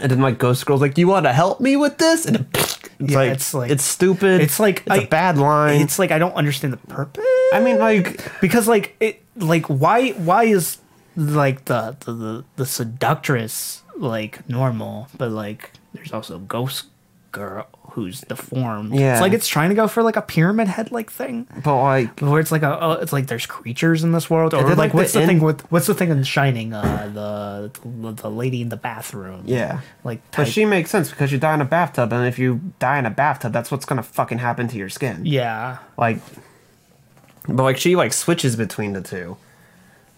[0.00, 2.46] And then my Ghost Girl's like, "Do "You want to help me with this?" And
[2.54, 4.40] it's Yeah, like it's like- it's stupid.
[4.40, 5.80] it's like- it's a I- bad line.
[5.80, 7.24] It's like I don't understand the purpose.
[7.52, 10.78] I mean, like because like it like why why is
[11.16, 16.86] like the the the, the seductress like normal but like there's also ghost
[17.32, 19.12] girl who's deformed Yeah.
[19.12, 21.46] it's like it's trying to go for like a pyramid head like thing.
[21.64, 24.54] But like where it's like a oh, it's like there's creatures in this world.
[24.54, 27.70] Or like, like, what's the, end- thing with what's the thing in shining uh the
[28.22, 29.42] the lady in the bathroom?
[29.46, 29.80] Yeah.
[30.04, 32.98] like But she makes sense because you die in a bathtub, and if you die
[32.98, 35.26] in a bathtub, that's what's gonna fucking happen to your skin.
[35.26, 35.78] yeah.
[35.98, 36.18] Like
[37.48, 39.36] but like she like switches between the two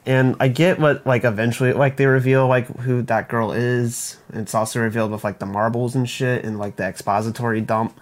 [0.05, 4.19] and i get what like eventually like they reveal like who that girl is.
[4.33, 7.99] It's also revealed with like the marbles and shit and like the expository dump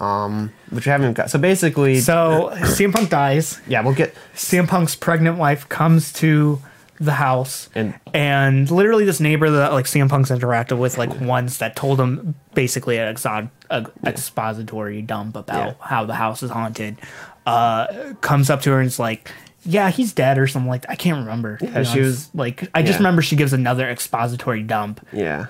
[0.00, 1.30] um which we haven't got.
[1.30, 3.60] So basically so CM Punk dies.
[3.66, 6.60] Yeah we'll get CM Punk's pregnant wife comes to
[7.00, 11.58] the house And- and literally this neighbor that like CM Punk's interacted with like once
[11.58, 15.74] that told him basically an exo- a expository dump about Yeah.
[15.80, 16.98] how the house is haunted
[17.46, 19.32] uh comes up to her and is like
[19.64, 20.90] yeah he's dead or something like that.
[20.90, 22.96] I can't remember Yeah, she was- like I just yeah.
[22.98, 25.46] remember she gives another expository dump yeah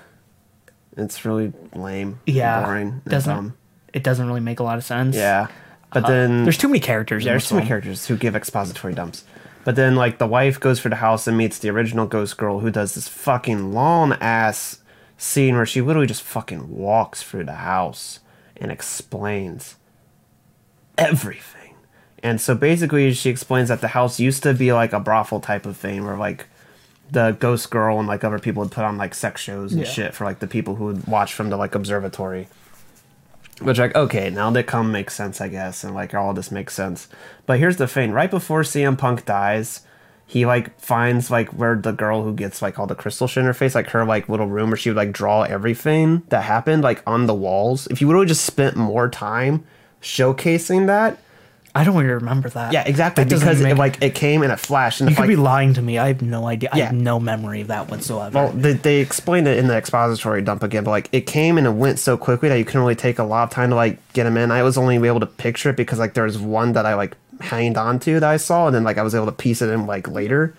[0.96, 3.55] it's really lame yeah boring doesn't dumb.
[3.94, 5.46] it doesn't really make a lot of sense yeah
[5.92, 9.25] but uh, then there's too many characters There's too many characters who give expository dumps.
[9.64, 12.59] But then, like, the wife goes for the house and meets the original ghost girl
[12.61, 14.79] who does this fucking long ass
[15.18, 18.18] scene where she literally just fucking walks through the house
[18.57, 19.77] and explains
[20.98, 21.62] everything.
[22.23, 25.67] And so basically, she explains that the house used to be like a brothel type
[25.67, 26.47] of thing where, like,
[27.11, 29.87] the ghost girl and like other people would put on like sex shows and Yeah.
[29.89, 32.49] shit for like the people who would watch from the like observatory.
[33.61, 36.73] Which like okay, now that come makes sense, I guess, and like all this makes
[36.75, 37.09] sense.
[37.45, 39.83] But here's the thing: right before CM Punk dies,
[40.27, 43.47] he like finds like where the girl who gets like all the crystal shit in
[43.47, 46.83] her face, like her like little room where she would like draw everything that happened
[46.83, 47.87] like on the walls.
[47.89, 49.65] If you would have just spent more time
[50.01, 51.19] showcasing that,
[51.75, 54.57] I don't even remember that yeah, exactly, That because it, like it came in a
[54.57, 56.93] flash, and you could like, be lying to me I have no idea I have
[56.93, 60.85] no memory of that whatsoever Well, they, they explained it in the expository dump again,
[60.85, 63.25] but like it came and it went so quickly that you couldn't really take a
[63.25, 64.51] lot of time to like get them in.
[64.51, 67.17] I was only able to picture it because like there was one that I like
[67.41, 69.69] hanged on to that I saw, and then like I was able to piece it
[69.69, 70.55] in like later.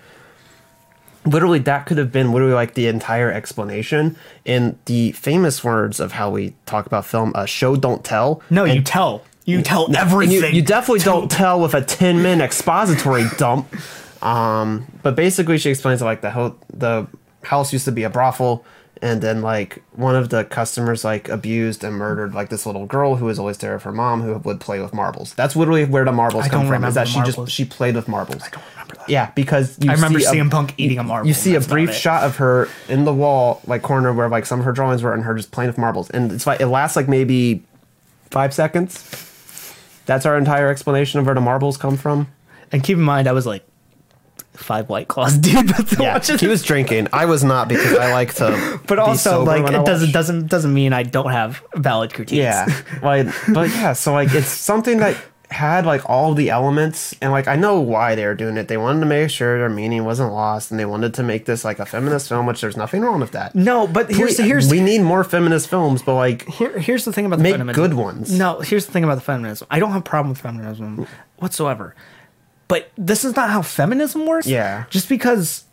[1.25, 6.11] Literally, that could have been literally like the entire explanation in the famous words of
[6.13, 9.23] how we talk about film: uh, "Show don't tell." No, And- you tell.
[9.45, 10.51] You tell everything.
[10.51, 13.67] You, you definitely don't tell with a 10 minute expository dump.
[14.23, 17.07] Um, but basically, she explains that like the ho- the
[17.43, 18.63] house used to be a brothel,
[19.01, 23.17] and then like one of the customers like abused and murdered like this little girl
[23.17, 25.33] who was always there with her mom who would play with marbles.
[25.33, 26.85] That's literally where the marbles I come from.
[26.85, 27.35] Is that she marbles.
[27.35, 28.41] just she played with marbles.
[28.43, 29.09] I don't remember that.
[29.09, 31.27] Yeah, because you I remember see a- CM Punk eating a marble.
[31.27, 34.59] you see a brief shot of her in the wall like corner where like some
[34.59, 36.95] of her drawings were and her just playing with marbles and it's like it lasts
[36.95, 37.61] like maybe
[38.31, 39.29] five seconds
[40.05, 42.27] that's our entire explanation of where the marbles come from
[42.71, 43.63] And keep in mind, I was like
[44.53, 45.71] five white claws, dude.
[45.99, 49.85] Yeah he was drinking i was not because i like to but also like it
[49.85, 52.37] doesn't doesn't doesn't mean I don't have valid critiques.
[52.37, 52.67] yeah
[53.01, 55.17] like but yeah so like it's something that
[55.53, 58.75] had like all the elements and like i know why they were doing it they
[58.77, 61.79] wanted to make sure their meaning wasn't lost and they wanted to make this like
[61.79, 64.81] a feminist film which there's nothing wrong with that no, but here's Please- here's we
[64.81, 67.81] need more feminist films but like here, here's the thing about the Make feminism.
[67.81, 68.37] good ones.
[68.37, 69.67] No, here's the thing about the feminism.
[69.71, 71.95] I don't have a problem with feminism whatsoever.
[72.67, 74.47] But this is not how feminism works.
[74.47, 74.85] Yeah.
[74.89, 75.63] Just because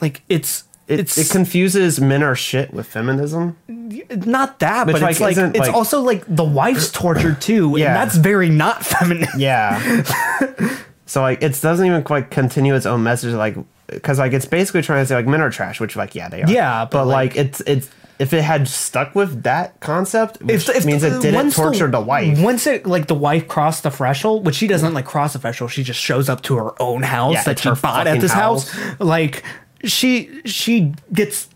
[0.00, 3.56] like it's it, it's it confuses men are shit with feminism.
[3.68, 7.74] not that, Which, but like, it's like it's like- also like the wife's tortured too,
[7.76, 7.86] Yeah.
[7.88, 9.28] and that's very not feminine.
[9.36, 10.02] Yeah.
[11.06, 14.82] so like it doesn't even quite continue its own message like because like it's basically
[14.82, 16.50] trying to say like men are trash, which like yeah they are.
[16.50, 21.04] Yeah, but, but, like, it's it's if it had stuck with that concept, which means
[21.04, 22.38] it didn't once torture the, wife.
[22.40, 25.70] Once it like the wife crossed the threshold, which she doesn't like cross the threshold,
[25.70, 28.10] she just shows up to her own house Yeah, that it's she her bought at
[28.10, 28.68] fucking this house.
[28.70, 29.00] house.
[29.00, 29.44] Like
[29.84, 31.48] she she gets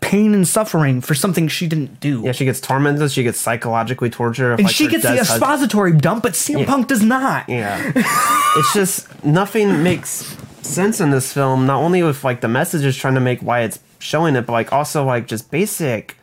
[0.00, 2.22] pain and suffering for something she didn't do.
[2.22, 3.10] Yeah, she gets tormented.
[3.10, 4.52] She gets psychologically tortured.
[4.52, 6.66] if, and like, she gets the expository dump, but CM Yeah.
[6.66, 7.48] Punk does not.
[7.48, 7.92] Yeah.
[8.56, 13.14] it's just nothing makes sense in this film, not only with like the messages trying
[13.14, 16.16] to make why it's showing it, but like also like just basic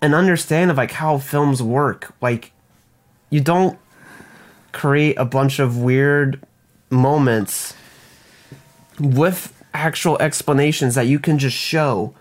[0.00, 2.14] and understand of like how films work.
[2.22, 2.52] Like
[3.28, 3.78] you don't
[4.72, 6.40] create a bunch of weird
[6.90, 7.74] moments
[8.98, 12.14] with actual explanations that you can just show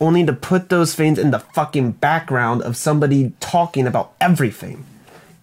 [0.00, 4.84] only to put those things in the fucking background of somebody talking about everything.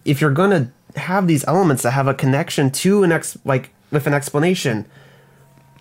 [0.04, 4.06] If you're gonna have these elements that have a connection to an ex like with
[4.06, 4.86] an explanation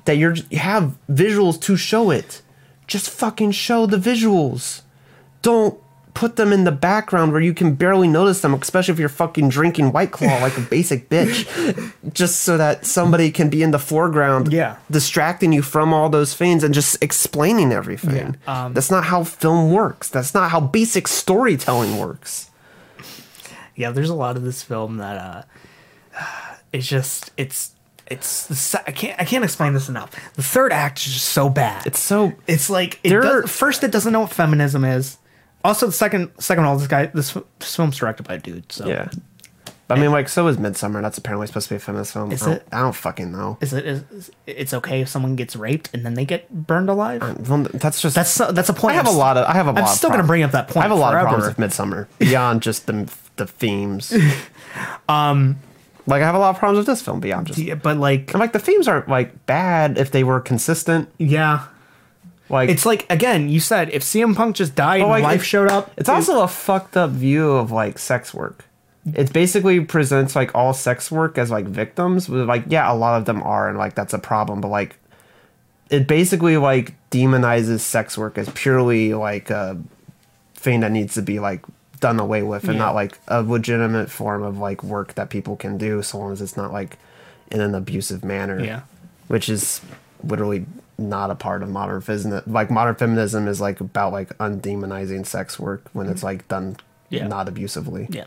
[0.03, 2.41] that you're you have visuals to show it
[2.87, 4.81] just fucking show the visuals.
[5.41, 5.79] Don't
[6.15, 9.49] put them in the background where you can barely notice them especially if you're fucking
[9.49, 11.45] drinking white claw like a basic bitch
[12.13, 14.77] just so that somebody can be in the foreground Yeah.
[14.89, 19.23] distracting you from all those things and just explaining everything Yeah, um, that's not how
[19.23, 22.49] film works that's not how basic storytelling works
[23.75, 26.21] Yeah, there's a lot of this film that uh
[26.73, 27.71] it's just it's
[28.07, 30.11] it's the I can't I can't explain this enough.
[30.35, 31.87] The third act is just so bad.
[31.87, 35.17] it's so It's like it does, first it doesn't know what feminism is.
[35.65, 38.71] Also, the second second of all, this guy this, this film's directed by a dude.
[38.71, 39.09] So Yeah.
[39.87, 41.03] I mean, like, so is Midsommar.
[41.03, 42.31] That's apparently supposed to be a feminist film.
[42.31, 42.67] Is I don't- it?
[42.71, 43.59] I don't fucking know.
[43.61, 46.89] is it is, is- it's okay if someone gets raped and then they get burned
[46.89, 47.21] alive?
[47.47, 48.15] Well, That's just.
[48.15, 48.93] That's that's a point.
[48.93, 49.45] I have a I'm s- lot of.
[49.47, 49.81] I have a lot.
[49.81, 50.27] I'm still gonna problems.
[50.29, 50.77] bring up that point.
[50.77, 54.11] I have a lot of problems with Midsommar beyond just the the themes.
[55.07, 55.57] um,
[56.07, 57.59] like I have a lot of problems with this film beyond just.
[57.59, 61.09] Yeah, but like And like the themes aren't like bad if they were consistent.
[61.19, 61.65] yeah,
[62.49, 65.69] Like it's like again you said if CM Punk just died and like, life showed
[65.71, 68.65] up, It's also a fucked up view of like sex work.
[69.13, 72.27] It basically presents like all sex work as like victims.
[72.27, 74.61] But like, yeah, a lot of them are, and like that's a problem.
[74.61, 74.95] But like,
[75.91, 79.79] it basically like demonizes sex work as purely like a
[80.55, 81.63] thing that needs to be like
[81.99, 82.79] done away with, and Yeah.
[82.79, 86.41] not like a legitimate form of like work that people can do, so long as
[86.41, 86.97] it's not like
[87.51, 88.59] in an abusive manner.
[88.63, 88.81] Yeah.
[89.27, 89.81] which is
[90.25, 90.65] literally
[90.97, 92.41] not a part of modern feminism.
[92.47, 96.77] Like modern feminism is like about like undemonizing sex work when it's like done
[97.09, 97.27] Yeah.
[97.27, 98.07] not abusively.
[98.09, 98.25] Yeah.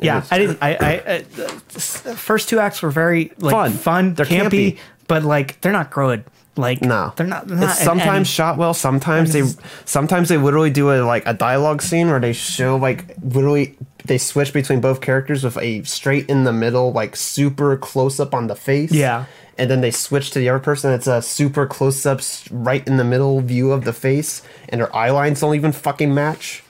[0.00, 0.58] Yeah, I didn't.
[0.60, 3.70] I, I, I the first two acts were very like Fun.
[3.72, 4.78] fun, They're campy, campy.
[5.06, 6.24] but like they're not good.
[6.56, 7.46] Like No, they're not.
[7.46, 8.74] They're not It's sometimes and- shot well.
[8.74, 9.42] Sometimes they,
[9.84, 14.18] sometimes they literally do a like a dialogue scene where they show like literally they
[14.18, 18.46] switch between both characters with a straight in the middle like super close up on
[18.48, 18.92] the face.
[18.92, 19.26] Yeah.
[19.58, 20.92] and then they switch to the other person.
[20.92, 24.94] It's a super close up, right in the middle view of the face, and their
[24.96, 26.62] eye lines don't even fucking match.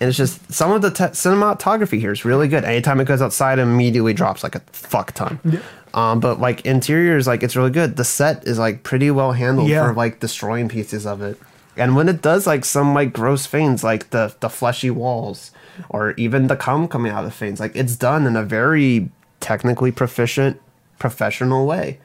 [0.00, 2.64] And it's just some of the te- cinematography here is really good.
[2.64, 5.38] Anytime it goes outside, it immediately drops like a fuck ton.
[5.44, 5.60] Yeah.
[5.92, 7.96] Um, but like interiors, like it's really good.
[7.96, 9.86] The set is like pretty well handled Yeah.
[9.88, 11.36] for like destroying pieces of it.
[11.76, 15.50] And when it does like some like gross things, like the the fleshy walls,
[15.88, 19.90] or even the cum coming out of things, like it's done in a very technically
[19.90, 20.60] proficient,
[20.98, 21.98] professional way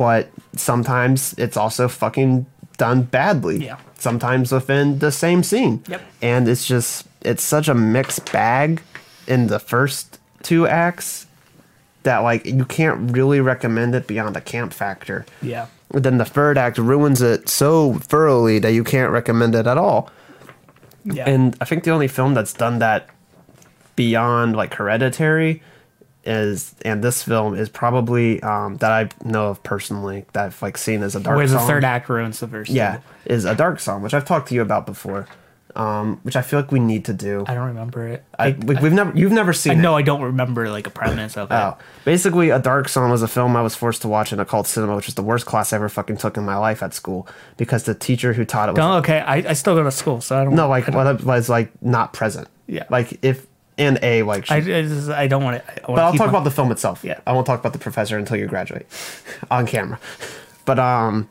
[0.00, 2.46] but sometimes it's also fucking
[2.78, 3.66] done badly.
[3.66, 3.78] Yeah.
[3.98, 5.84] Sometimes within the same scene.
[5.88, 6.00] Yep.
[6.22, 8.80] And it's just it's such a mixed bag
[9.26, 11.26] in the first two acts
[12.04, 15.26] that like you can't really recommend it beyond a camp factor.
[15.42, 15.66] Yeah.
[15.90, 19.76] But then the third act ruins it so thoroughly that you can't recommend it at
[19.76, 20.10] all.
[21.04, 21.28] Yeah.
[21.28, 23.08] And I think the only film that's done that
[23.96, 25.62] beyond like Hereditary
[26.24, 30.76] is and this film is probably um that I know of personally that I've like
[30.76, 31.66] seen as a dark where the song.
[31.66, 32.70] third act ruins the first.
[32.70, 35.26] yeah, is a dark song, which I've talked to you about before.
[35.76, 37.44] Um, which I feel like we need to do.
[37.46, 38.24] I don't remember it.
[38.38, 39.82] I, I, like, we've never you've never I seen it.
[39.82, 41.54] know I don't remember like a premise of it.
[41.54, 44.66] Oh, basically, A Dark Song was a film I was forced to watch in occult
[44.66, 47.28] cinema, which was the worst class I ever fucking took in my life at school
[47.56, 49.20] because the teacher who taught it was No, okay.
[49.20, 50.54] I, I still go to school, so I don't.
[50.54, 52.48] no, like what it was like not present.
[52.66, 52.84] Yeah.
[52.90, 53.46] like if
[53.78, 54.46] and a like.
[54.46, 55.72] she- I, I, just, I don't want to.
[55.86, 57.04] but I'll talk about the film itself.
[57.04, 57.20] Yeah.
[57.26, 58.86] I won't talk about the professor until you graduate
[59.50, 59.98] on camera.
[60.66, 61.28] But um,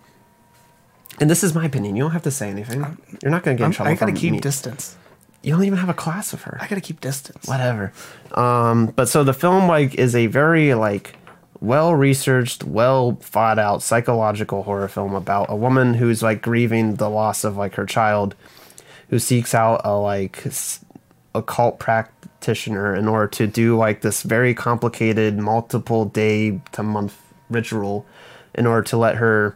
[1.20, 1.96] and this is my opinion.
[1.96, 2.80] You don't have to say anything.
[3.22, 3.92] You're not gonna get in trouble.
[3.92, 4.40] I gotta keep me.
[4.40, 4.96] distance.
[5.42, 6.58] You don't even have a class with her.
[6.60, 7.48] I gotta keep distance.
[7.48, 7.94] whatever.
[8.34, 11.16] Um, but so the film like is a very like
[11.62, 17.10] well researched, well thought out psychological horror film about a woman who's like grieving the
[17.10, 18.36] loss of like her child,
[19.10, 20.46] who seeks out a like
[21.36, 27.18] occult practitioner in order to do like this very complicated multiple day to month
[27.50, 28.06] ritual
[28.56, 29.56] in order to let her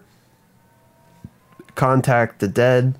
[1.75, 2.95] contact the dead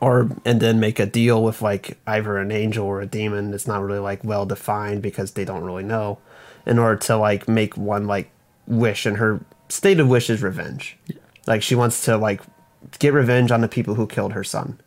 [0.00, 3.66] or and then make a deal with like either an angel or a demon it's
[3.66, 6.18] not really like well defined because they don't really know
[6.66, 8.30] in order to like make one like
[8.66, 10.96] wish in her state of wish is revenge.
[11.46, 12.42] Like she wants to like
[12.98, 14.80] get revenge on the people who killed her son.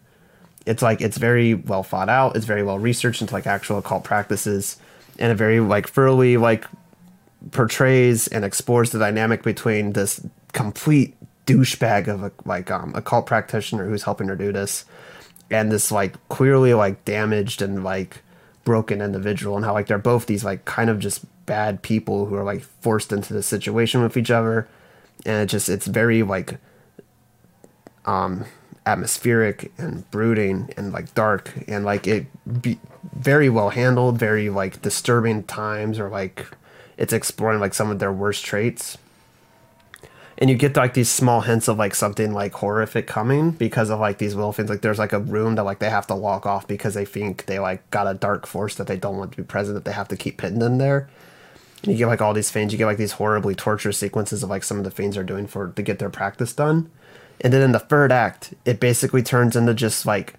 [0.65, 2.35] It's like it's very well thought out.
[2.35, 4.77] It's very well researched into like actual occult practices,
[5.19, 6.65] and it very like thoroughly like
[7.51, 11.15] portrays and explores the dynamic between this complete
[11.45, 14.85] douchebag of a like um occult practitioner who's helping her do this,
[15.49, 18.21] and this like clearly like damaged and like
[18.63, 22.35] broken individual, and how like they're both these like kind of just bad people who
[22.35, 24.67] are like forced into this situation with each other,
[25.25, 26.57] and it just it's very like
[28.05, 28.45] um
[28.85, 31.51] atmospheric and brooding and like dark.
[31.67, 32.25] And like it
[32.61, 32.79] be
[33.13, 36.47] very well handled very like disturbing times or like
[36.97, 38.97] it's exploring like some of their worst traits
[40.43, 44.01] and you get like these small hints of like something like horrific coming because of
[44.01, 44.69] like these little things.
[44.69, 47.45] Like there's like a room that like they have to lock off because they think
[47.45, 49.93] they like got a dark force that they don't want to be present that they
[49.93, 51.07] have to keep hidden in there.
[51.81, 54.49] And you get like all these things you get like these horribly torture sequences of
[54.49, 56.91] like some of the things they're doing for to get their practice done.
[57.39, 60.33] And then in the third act it basically turns into just like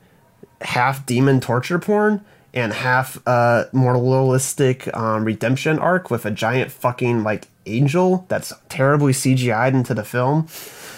[0.61, 7.22] half demon torture porn and half uh moralistic um, redemption arc with a giant fucking
[7.22, 10.46] like angel that's terribly cgi'd into the film.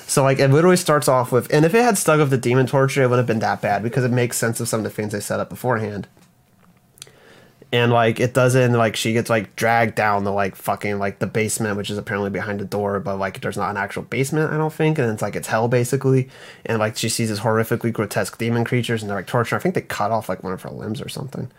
[0.06, 2.66] So like it literally starts off with and if it had stuck with the demon
[2.66, 4.90] torture it would have been that bad because it makes sense of some of the
[4.90, 6.06] things they set up beforehand.
[7.72, 11.26] And like it doesn't like she gets like dragged down the like fucking like the
[11.26, 14.56] basement which is apparently behind the door but like there's not an actual basement i
[14.56, 16.28] don't think and it's like it's hell basically.
[16.64, 19.56] And like she sees these horrifically grotesque demon creatures and they're like torture.
[19.56, 21.50] i think they cut off like one of her limbs or something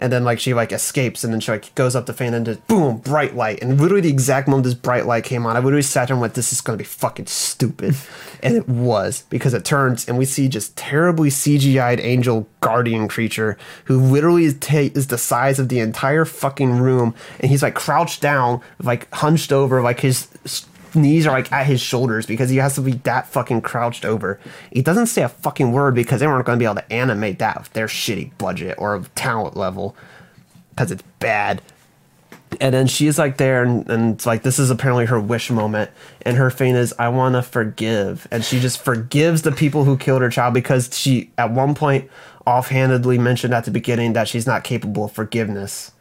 [0.00, 2.46] and then like she like escapes and then she like goes up the fan and
[2.46, 3.62] just boom bright light.
[3.62, 6.20] And literally the exact moment this bright light came on i literally sat there and
[6.20, 7.94] went this is gonna be fucking stupid.
[8.42, 13.56] And it was because it turns and we see just terribly cgi'd angel guardian creature
[13.86, 17.14] who literally is, ta- is the size of the entire fucking room.
[17.40, 20.28] And he's like crouched down like hunched over like his
[20.96, 24.40] knees are like at his shoulders because he has to be that fucking crouched over.
[24.72, 27.38] He doesn't say a fucking word because they weren't going to be able to animate
[27.38, 29.96] that with their shitty budget or talent level
[30.70, 31.62] because it's bad.
[32.60, 35.90] And then she's like there, and, and it's like this is apparently her wish moment.
[36.22, 38.28] And her thing is, I want to forgive.
[38.30, 42.08] And she just forgives the people who killed her child because she, at one point,
[42.46, 45.92] offhandedly mentioned at the beginning that she's not capable of forgiveness.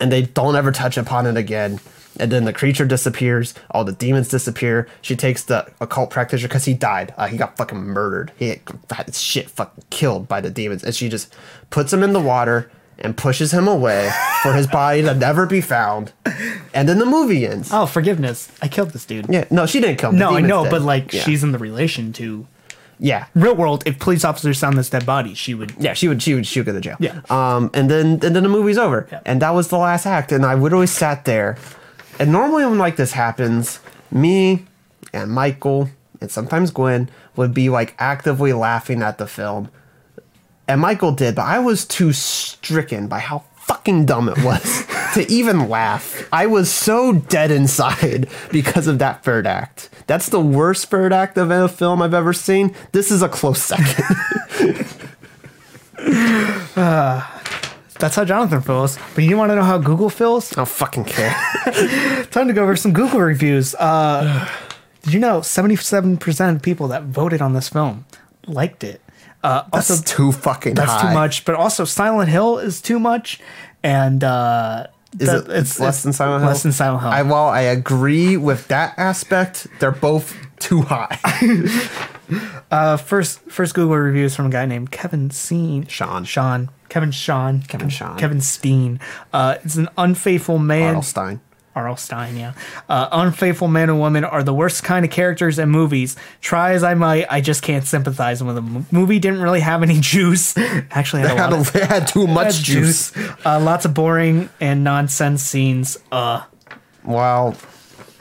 [0.00, 1.78] And they don't ever touch upon it again.
[2.18, 3.54] And then the creature disappears.
[3.70, 4.88] All the demons disappear.
[5.00, 7.14] She takes the occult practitioner because he died.
[7.16, 8.32] Uh, he got fucking murdered.
[8.36, 10.82] He had his shit fucking killed by the demons.
[10.82, 11.32] And she just
[11.70, 14.10] puts him in the water and pushes him away
[14.42, 16.12] for his body to never be found.
[16.74, 17.70] And then the movie ends.
[17.72, 18.50] Oh, forgiveness.
[18.60, 19.26] I killed this dude.
[19.30, 20.18] Yeah, no, she didn't kill him.
[20.18, 20.70] No, I know, did.
[20.70, 21.22] but like Yeah.
[21.22, 22.46] she's in the relation to
[22.98, 23.26] yeah.
[23.34, 23.84] real world.
[23.86, 25.72] If police officers found this dead body, she would.
[25.78, 26.96] Yeah, she would she would she would go to jail.
[27.00, 27.20] Yeah.
[27.30, 29.08] Um and then and then the movie's over.
[29.10, 29.20] Yeah.
[29.24, 30.30] And that was the last act.
[30.32, 31.56] And I literally sat there.
[32.20, 34.66] And normally when like this happens, me
[35.12, 35.88] and Michael
[36.20, 39.70] and sometimes Gwen would be like actively laughing at the film.
[40.68, 45.24] And Michael did, but I was too stricken by how fucking dumb it was to
[45.32, 46.28] even laugh.
[46.30, 49.88] I was so dead inside because of that third act.
[50.06, 52.74] That's the worst third act of a film I've ever seen.
[52.92, 54.04] This is a close second.
[58.00, 58.98] That's how Jonathan feels.
[59.14, 60.52] But you want to know how Google feels?
[60.52, 61.30] I don't fucking care.
[62.30, 63.74] Time to go over some Google reviews.
[63.74, 64.48] Uh,
[65.02, 68.06] did you know 77% of people that voted on this film
[68.46, 69.00] liked it?
[69.42, 71.08] Uh, That's also, too fucking that's high.
[71.08, 71.44] too much.
[71.46, 73.40] But also, Silent Hill is too much.
[73.82, 74.88] And uh,
[75.18, 76.50] Is that- it it's, less than Silent Hill?
[76.50, 77.10] Less than Silent Hill.
[77.10, 81.18] I while I agree with that aspect, they're both too high.
[82.70, 85.86] Uh, first, first Google review is from a guy named Kevin Steen.
[85.88, 86.22] Sean.
[86.24, 86.70] Sean.
[86.88, 87.62] Kevin Sean.
[87.62, 88.16] Kevin Sean.
[88.16, 89.00] Kevin Steen.
[89.32, 90.94] Uh, it's an unfaithful man.
[90.94, 91.40] Arlstein.
[91.74, 91.96] R.L.
[91.96, 92.52] Stein, yeah.
[92.88, 96.16] Uh, unfaithful man and woman are the worst kind of characters in movies.
[96.40, 98.86] Try as I might, I just can't sympathize with them.
[98.92, 100.56] Movie didn't really have any juice.
[100.58, 103.16] Actually, had a Had, lot of a, had too much had juice.
[103.44, 105.96] Uh, lots of boring and nonsense scenes.
[106.12, 106.42] Uh,
[107.04, 107.56] Well,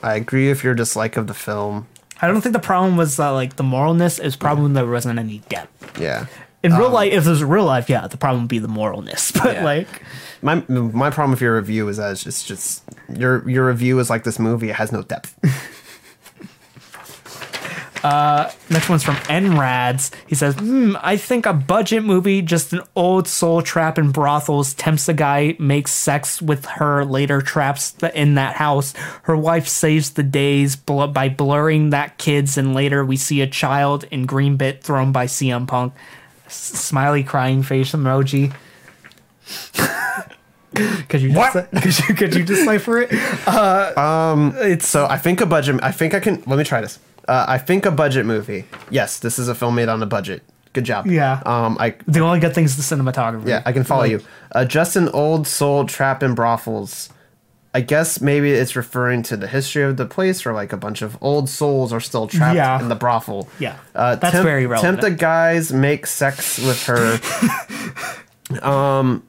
[0.01, 1.87] I agree with your dislike of the film.
[2.21, 4.19] I don't think the problem was uh, like the moralness.
[4.19, 5.99] It's problem there wasn't any depth.
[5.99, 6.25] Yeah.
[6.61, 9.31] In real life, if was real life, yeah, the problem would be the moralness.
[9.41, 9.63] But Um, Yeah.
[9.63, 9.87] like,
[10.41, 12.83] My my problem with your review is that it's just, just
[13.17, 14.69] your your review is like this movie.
[14.69, 15.33] It has no depth.
[18.03, 20.11] Next one's from NRads.
[20.27, 24.73] He says, hmm, I think a budget movie, just an old soul trap in brothels,
[24.73, 28.93] tempts a guy, makes sex with her, later traps the, in that house.
[29.23, 33.47] Her wife saves the days bl- by blurring that kids, and later we see a
[33.47, 35.93] child in green bit thrown by CM Punk.
[36.45, 38.53] S- smiley crying face emoji.
[41.09, 41.71] Could you What?
[41.81, 43.09] Just, could you could you decipher it?
[43.47, 45.79] Uh, um, it's So I think a budget.
[45.81, 46.43] I think I can.
[46.45, 46.99] Let me try this.
[47.29, 48.65] Uh, I think a budget movie.
[48.89, 50.41] Yes, this is a film made on a budget.
[50.73, 51.05] Good job.
[51.07, 51.41] Yeah.
[51.45, 51.77] Um.
[51.79, 53.47] I the only good thing is the cinematography.
[53.47, 53.61] yeah.
[53.65, 54.21] I can follow you.
[54.51, 57.09] Uh, just an old soul trapped in brothels.
[57.73, 61.03] I guess maybe it's referring to the history of the place, where like a bunch
[61.03, 62.81] of old souls are still trapped Yeah.
[62.81, 63.47] in the brothel.
[63.59, 63.77] Yeah.
[63.93, 64.99] Uh, That's temp- very relevant.
[64.99, 67.19] Tempt the guys make sex with her.
[68.67, 69.23] um.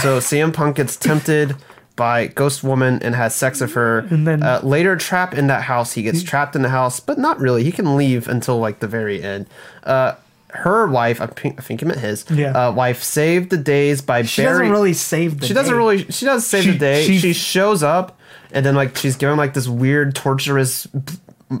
[0.00, 1.54] So CM Punk gets tempted
[1.96, 4.00] by Ghost Woman and has sex with her.
[4.10, 7.18] And then- uh, later trapped in that house, he gets trapped in the house, but
[7.18, 7.64] not really.
[7.64, 9.46] He can leave until like the very end.
[9.84, 10.14] Uh,
[10.54, 12.24] her wife, I think, I think he meant his.
[12.30, 12.50] Yeah.
[12.68, 14.58] Uh, wife saved the days by She burying.
[14.60, 15.46] doesn't really save the.
[15.46, 15.76] She doesn't day.
[15.78, 16.04] really.
[16.10, 17.06] She does save She- the day.
[17.06, 18.18] she- She, shows up,
[18.52, 20.86] and then like she's given like this weird, torturous,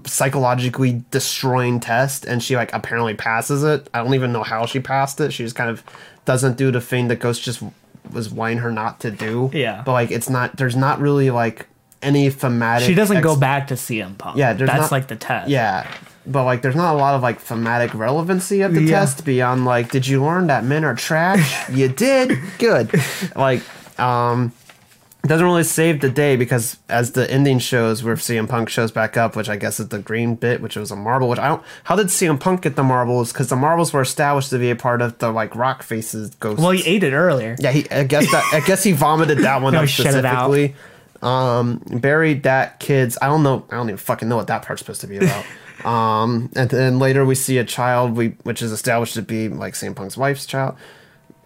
[0.04, 3.88] psychologically destroying test, and she like apparently passes it.
[3.94, 5.32] I don't even know how she passed it.
[5.32, 5.82] She just kind of
[6.24, 7.62] doesn't do the thing that Ghost just
[8.10, 9.50] was wanting her not to do.
[9.52, 9.82] Yeah.
[9.84, 10.56] But like, it's not.
[10.56, 11.66] There's not really like
[12.02, 12.86] any thematic.
[12.86, 14.36] She doesn't go back to CM Punk.
[14.36, 15.48] Yeah, there's that's not- like the test.
[15.50, 15.86] Yeah.
[16.26, 19.00] But like, there's not a lot of like thematic relevancy of the Yeah.
[19.00, 21.68] test beyond like, did you learn that men are trash?
[21.70, 22.38] you did.
[22.58, 22.90] Good.
[23.34, 23.62] Like,
[23.98, 24.52] um,
[25.24, 28.90] it doesn't really save the day because as the ending shows, where CM Punk shows
[28.90, 31.28] back up, which I guess is the green bit, which was a marble.
[31.28, 31.62] Which I don't.
[31.84, 33.32] How did CM Punk get the marbles?
[33.32, 36.60] Because the marbles were established to be a part of the like Rock Faces ghost.
[36.60, 37.54] Well, he ate it earlier.
[37.60, 37.88] Yeah, he.
[37.90, 38.50] I guess that.
[38.52, 40.50] I guess he vomited that one No, up he it out.
[40.50, 40.74] specifically.
[41.22, 43.16] Um, buried that kid's.
[43.22, 43.64] I don't know.
[43.70, 45.44] I don't even fucking know what that part's supposed to be about.
[45.86, 49.74] um, and then later we see a child, we which is established to be like
[49.74, 50.76] CM Punk's wife's child.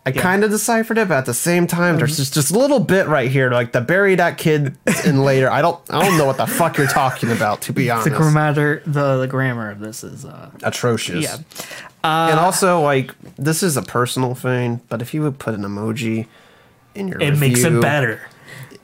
[0.06, 2.78] I kind of deciphered it, but at the same time, there's just just a little
[2.78, 5.50] bit right here, like the bury that kid in later.
[5.50, 5.80] I don't.
[5.90, 8.10] I don't know what the fuck you're talking about, to be honest.
[8.10, 11.24] The grammar, the, the grammar of this is uh, Atrocious.
[11.24, 11.38] yeah.
[12.04, 16.28] and also, like, this is a personal thing, but if you would put an emoji
[16.94, 18.20] in your It makes it better.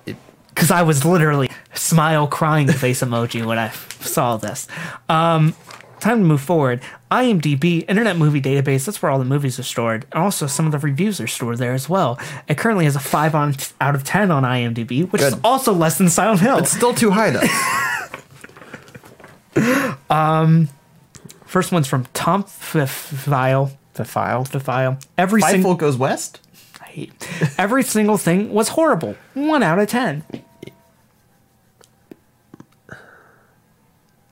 [0.04, 3.70] Because I was literally smile crying face emoji when I
[4.00, 4.68] saw this.
[5.08, 5.54] Um,
[6.00, 6.82] time to move forward.
[7.12, 10.06] IMDb, Internet Movie Database, that's where all the movies are stored.
[10.12, 12.18] And also some of the reviews are stored there as well.
[12.48, 15.98] It currently has a 5 on, out of 10 on IMDb, which is also less
[15.98, 16.56] than Silent Hill.
[16.56, 17.30] It's still too high
[19.54, 19.96] though.
[20.10, 20.70] um,
[21.52, 23.70] First one's from Tom File.
[23.92, 24.44] the file.
[24.44, 24.98] The file.
[25.18, 26.40] Every single goes west.
[26.80, 27.28] I hate.
[27.58, 29.16] Every single thing was horrible.
[29.34, 30.24] One out of ten.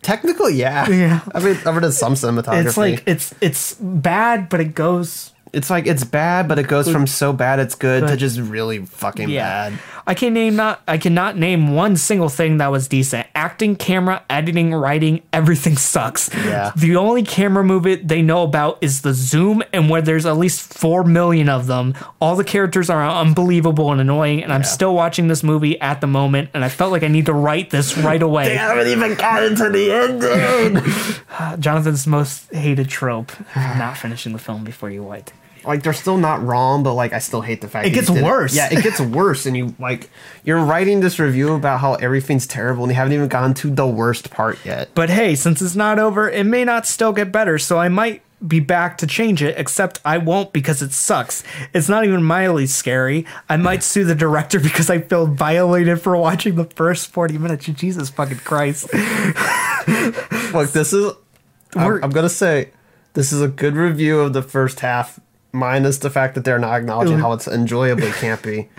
[0.02, 0.88] Technically, yeah.
[0.88, 1.20] Yeah.
[1.34, 2.66] I mean, I've done some cinematography.
[2.66, 5.32] It's like it's it's bad, but it goes.
[5.52, 8.84] It's like it's bad, but it goes from so bad it's good to just really
[8.84, 9.78] fucking Yeah, bad.
[10.06, 10.82] I can name not.
[10.88, 13.26] I cannot name one single thing that was decent.
[13.34, 16.30] Acting, camera, editing, writing, everything sucks.
[16.34, 16.72] Yeah.
[16.76, 20.74] The only camera movement they know about is the zoom, and where there's at least
[20.74, 21.94] four million of them.
[22.20, 26.06] All the characters are unbelievable and annoying, and I'm still watching this movie at the
[26.06, 28.44] moment, and I felt like I need to write this right away.
[28.48, 31.60] They haven't even gotten to the ending.
[31.60, 35.32] Jonathan's most hated trope: not finishing the film before you white.
[35.64, 38.54] Like they're still not wrong, but like I still hate the fact It gets worse.
[38.54, 40.10] Yeah, it gets worse, and you like
[40.44, 43.86] you're writing this review about how everything's terrible, and you haven't even gotten to the
[43.86, 44.90] worst part yet.
[44.94, 48.22] But hey, since it's not over, it may not still get better, so I might
[48.46, 51.44] be back to change it, except I won't because it sucks.
[51.74, 53.26] It's not even mildly scary.
[53.48, 57.66] I might sue the director because I feel violated for watching the first 40 minutes.
[57.66, 58.84] Jesus fucking Christ.
[60.54, 61.12] Look, this is.
[61.76, 62.70] I'm, I'm gonna say,
[63.12, 65.20] this is a good review of the first half,
[65.52, 68.68] minus the fact that they're not acknowledging how it's enjoyably campy.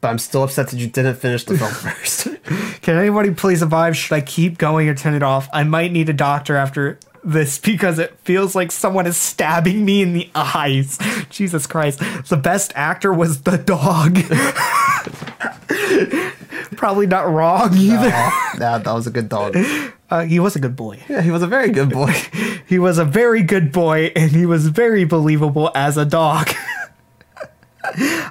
[0.00, 2.26] But I'm still upset that you didn't finish the film first.
[2.82, 3.96] Can anybody please advise?
[3.96, 5.48] Should I keep going or turn it off?
[5.52, 10.02] I might need a doctor after this because it feels like someone is stabbing me
[10.02, 10.98] in the eyes.
[11.30, 12.00] Jesus Christ.
[12.28, 14.18] The best actor was the dog.
[16.76, 18.10] Probably not wrong either.
[18.12, 19.56] Aw, that, that was a good dog.
[20.10, 20.98] Uh, he was a good boy.
[21.08, 22.12] Yeah, he was a very good boy.
[22.72, 26.48] He was a very good boy and he was very believable as a dog.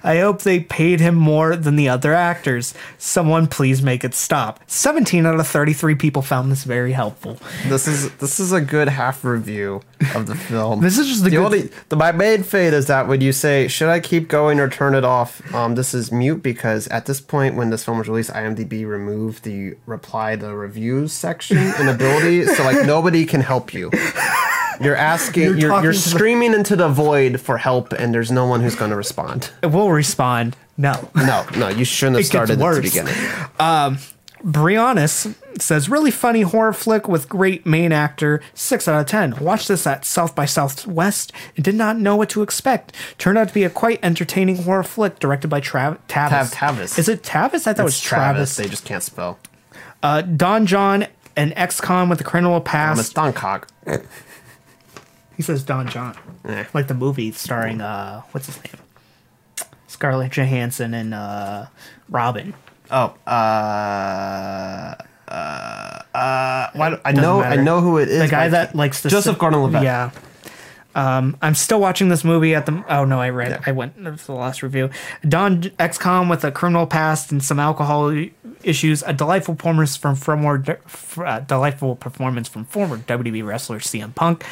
[0.03, 2.73] I hope they paid him more than the other actors.
[2.97, 4.59] Someone please make it stop.
[4.67, 7.37] 17 out of 33 people found this very helpful.
[7.67, 9.81] This is this is a good half review
[10.15, 10.81] of the film.
[10.81, 13.31] This is just the the good- only the, my main fate is that when you
[13.31, 17.05] say should I keep going or turn it off, um, this is mute because at
[17.05, 21.89] this point when this film was released, IMDb removed the reply the reviews section and
[21.89, 23.91] ability, so like nobody can help you.
[24.83, 28.13] You're asking, You're you're, you're, talking to the- screaming into the void for help, and
[28.13, 29.51] there's no one who's going to respond.
[29.61, 30.55] It will respond.
[30.77, 31.09] No.
[31.15, 32.79] No, no, you shouldn't have It started at the worse.
[32.81, 33.13] beginning.
[34.43, 38.41] Briannis says, really funny horror flick with great main actor.
[38.55, 39.37] 6 out of 10.
[39.37, 42.91] Watched this at South by Southwest and did not know what to expect.
[43.19, 46.29] Turned out to be a quite entertaining horror flick directed by Trav- Tavis.
[46.29, 46.97] Tav- Tavis.
[46.97, 47.67] Is it Tavis?
[47.67, 48.55] I thought it was Travis.
[48.55, 48.55] Travis.
[48.55, 49.37] They just can't spell.
[50.01, 51.05] Uh, Don John,
[51.35, 53.13] an ex-con with a criminal Um, it's past.
[53.13, 53.67] Don Cock.
[55.41, 56.15] He says Don John.
[56.45, 56.65] Eh.
[56.71, 58.75] Like the movie starring, uh, what's his name?
[59.87, 61.65] Scarlett Johansson and uh,
[62.09, 62.53] Robin.
[62.91, 64.93] Oh, uh,
[65.27, 65.31] uh,
[66.13, 67.59] uh, do, I know, matter.
[67.59, 68.19] I know who it is.
[68.19, 69.81] the guy that likes the Joseph Gordon-Levitt.
[69.81, 70.11] Yeah.
[70.93, 72.83] Um, I'm still watching this movie at the.
[72.87, 73.49] Oh no, I read.
[73.49, 73.61] Yeah.
[73.65, 74.91] I went to the last review.
[75.27, 78.13] Don ex-com with a criminal past and some alcohol
[78.63, 79.01] issues.
[79.03, 80.77] A delightful performance from former,
[81.17, 84.43] uh, delightful performance from former WWE wrestler CM Punk.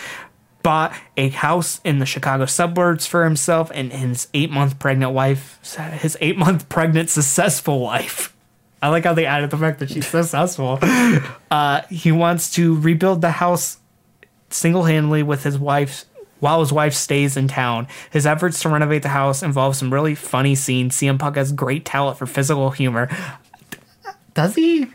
[0.62, 5.60] Bought a house in the Chicago suburbs for himself and his eight-month pregnant wife.
[6.02, 8.36] His eight-month pregnant successful wife.
[8.82, 10.80] I like how they added the fact that she's successful.
[11.52, 13.80] Uh, he wants to rebuild the house
[14.52, 16.06] single-handedly with his wife
[16.40, 17.88] while his wife stays in town.
[18.12, 20.96] His efforts to renovate the house involve some really funny scenes.
[20.96, 23.10] CM Punk has great talent for physical humor.
[24.36, 24.88] Does he?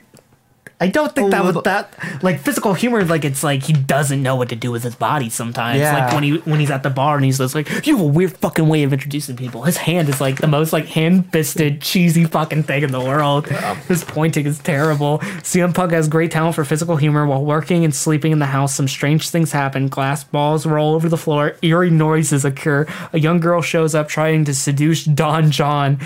[0.81, 3.05] I don't think that was that like physical humor.
[3.05, 5.79] Like it's like he doesn't know what to do with his body sometimes.
[5.79, 6.07] Yeah.
[6.07, 8.09] Like when he when he's at the bar and he's just like, "You have a
[8.09, 11.81] weird fucking way of introducing people." His hand is like the most like hand fisted
[11.81, 13.47] cheesy fucking thing in the world.
[13.89, 15.21] His pointing is terrible.
[15.43, 17.25] CM Punk has great talent for physical humor.
[17.25, 19.89] While working and sleeping in the house, some strange things happen.
[19.89, 21.57] Glass balls roll over the floor.
[21.63, 22.87] Eerie noises occur.
[23.13, 26.01] A young girl shows up trying to seduce Don John.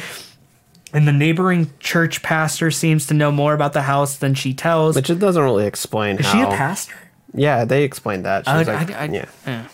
[0.93, 4.97] And the neighboring church pastor seems to know more about the house than she tells.
[4.97, 6.33] Which it doesn't really explain Is how.
[6.33, 6.95] she a pastor?
[7.35, 8.47] Yeah, they explained that.
[8.47, 9.05] She I, was like, I, I,
[9.47, 9.69] yeah.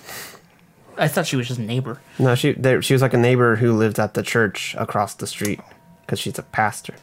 [0.97, 2.01] I thought she was just a neighbor.
[2.19, 5.27] No, she they, she was like a neighbor who lived at the church across the
[5.27, 5.61] street
[6.03, 6.95] because she's a pastor.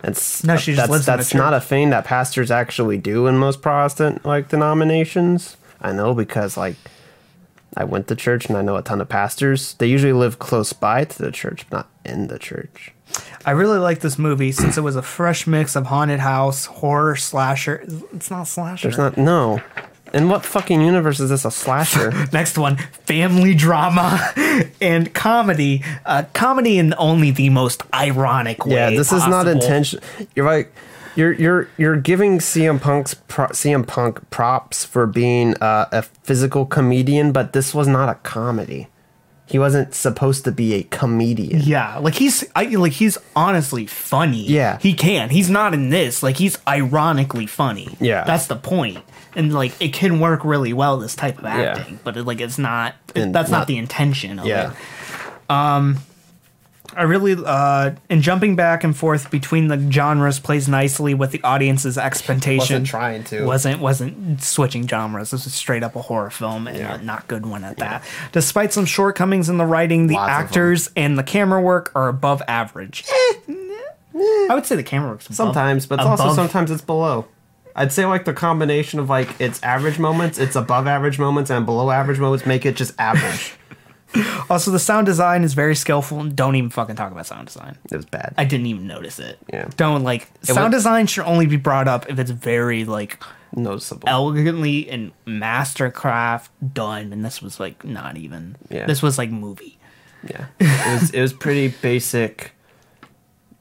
[0.00, 3.36] That's No, she just that's, lives that's not a thing that pastors actually do in
[3.36, 5.56] most Protestant like denominations.
[5.80, 6.76] I know because like
[7.76, 9.74] I went to church and I know a ton of pastors.
[9.74, 12.92] They usually live close by to the church, but not in the church.
[13.44, 17.16] I really like this movie since it was a fresh mix of haunted house, horror,
[17.16, 17.84] slasher.
[18.12, 18.88] It's not slasher.
[18.88, 19.62] There's not no.
[20.14, 22.10] In what fucking universe is this a slasher?
[22.32, 24.18] Next one, family drama
[24.80, 25.82] and comedy.
[26.06, 28.74] Uh, comedy in only the most ironic way.
[28.74, 30.02] Yeah, this is not intentional.
[30.34, 30.72] You're like,
[31.18, 36.64] you're you're you're giving CM Punk's pro- CM Punk props for being uh, a physical
[36.64, 38.86] comedian, but this was not a comedy.
[39.44, 41.60] He wasn't supposed to be a comedian.
[41.62, 44.44] Yeah, like he's I, like he's honestly funny.
[44.44, 44.78] Yeah.
[44.78, 45.30] he can.
[45.30, 46.22] He's not in this.
[46.22, 47.96] Like he's ironically funny.
[47.98, 48.24] Yeah.
[48.24, 48.98] that's the point.
[49.34, 51.76] And like it can work really well this type of Yeah.
[51.78, 52.94] acting, but it, like it's not.
[53.14, 54.76] it- that's not, not- the intention of Yeah, it.
[56.98, 61.40] I really uh and jumping back and forth between the genres plays nicely with the
[61.44, 62.58] audience's expectation.
[62.58, 63.44] Wasn't trying to.
[63.44, 65.30] Wasn't wasn't switching genres.
[65.30, 66.94] This was straight up a horror film and Yeah.
[66.96, 68.02] a not good one at that.
[68.32, 72.42] Despite some shortcomings in the writing, the Lots actors and the camera work are above
[72.48, 73.04] average.
[73.08, 73.52] Eh, eh,
[74.16, 74.46] eh.
[74.50, 77.26] I would say the camera work's above, sometimes, but also sometimes it's below.
[77.76, 81.64] I'd say like the combination of like its average moments, its above average moments, and
[81.64, 83.54] below average moments make it just average.
[84.50, 86.20] Also, the sound design is very skillful.
[86.20, 87.76] and Don't even fucking talk about sound design.
[87.92, 88.34] it was bad.
[88.38, 89.38] I didn't even notice it.
[89.52, 89.68] Yeah.
[89.76, 93.22] Don't like sound wa- design should only be brought up if it's very like
[93.54, 94.08] Noticeable.
[94.08, 98.86] elegantly and mastercraft done and this was like not even Yeah.
[98.86, 99.78] this was like movie
[100.28, 102.52] Yeah, it was it was pretty basic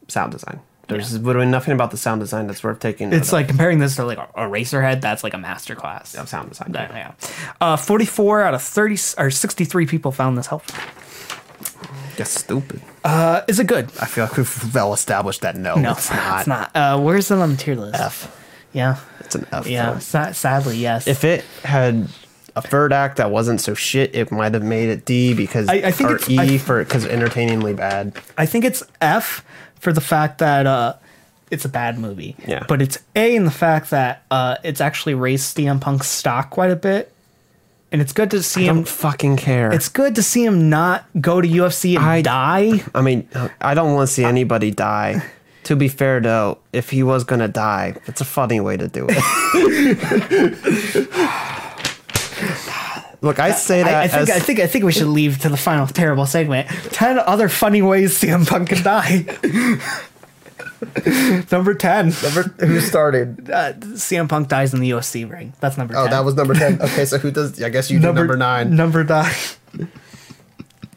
[0.07, 0.59] sound design.
[0.87, 3.11] There's literally nothing about the sound design that's worth taking.
[3.11, 6.71] it's like comparing this to like a Eraserhead that's like a masterclass of sound design.
[6.71, 7.11] That- yeah
[7.59, 10.75] uh 44 out of 30 or 63 people found this helpful
[12.17, 12.81] That's stupid.
[13.03, 16.39] uh is it good I feel like we've well established that no, no it's not.
[16.39, 18.35] it's not uh where's it on the tier list F.
[18.73, 19.67] yeah It's an F.
[19.67, 22.07] yeah sa- sadly yes If it had
[22.55, 25.73] a third act that wasn't so shit, it might have made it D because I-
[25.75, 28.17] I think or it's- E I- for because entertainingly bad.
[28.35, 29.45] I think it's F
[29.79, 30.93] for the fact that uh,
[31.51, 32.35] it's a bad movie.
[32.47, 32.65] Yeah.
[32.67, 36.71] But it's A in the fact that uh, it's actually raised CM Punk's stock quite
[36.71, 37.11] a bit,
[37.91, 38.75] and it's good to see I him.
[38.77, 39.71] don't fucking care.
[39.71, 42.83] It's good to see him not go to UFC and I- die.
[42.93, 43.27] I mean,
[43.61, 45.23] I don't want to see anybody die.
[45.63, 49.05] To be fair, though, if he was gonna die, it's a funny way to do
[49.09, 49.17] it.
[53.21, 55.39] Look, I say that I, I think as I think I think we should leave
[55.39, 56.67] to the final terrible segment.
[56.91, 59.25] Ten other funny ways CM Punk can die.
[61.51, 62.13] number ten.
[62.23, 63.49] Number who started.
[63.49, 65.53] Uh, CM Punk dies in the UFC ring.
[65.59, 65.95] That's number.
[65.97, 66.11] Oh, 10.
[66.11, 66.79] that was number ten.
[66.87, 67.61] Okay, so who does?
[67.61, 68.75] I guess you do number nine.
[68.75, 69.33] Number nine.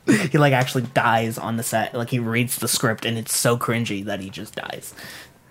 [0.30, 1.94] he like actually dies on the set.
[1.94, 4.94] Like he reads the script and it's so cringy that he just dies.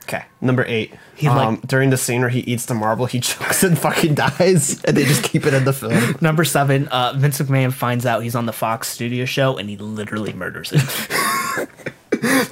[0.09, 0.91] Okay, number eight.
[1.15, 4.15] He, um, like- during the scene where he eats the marble, he chokes and fucking
[4.15, 6.15] dies, and they just keep it in the film.
[6.21, 9.77] Number seven, uh, Vince McMahon finds out he's on the Fox studio show and he
[9.77, 11.67] literally murders him.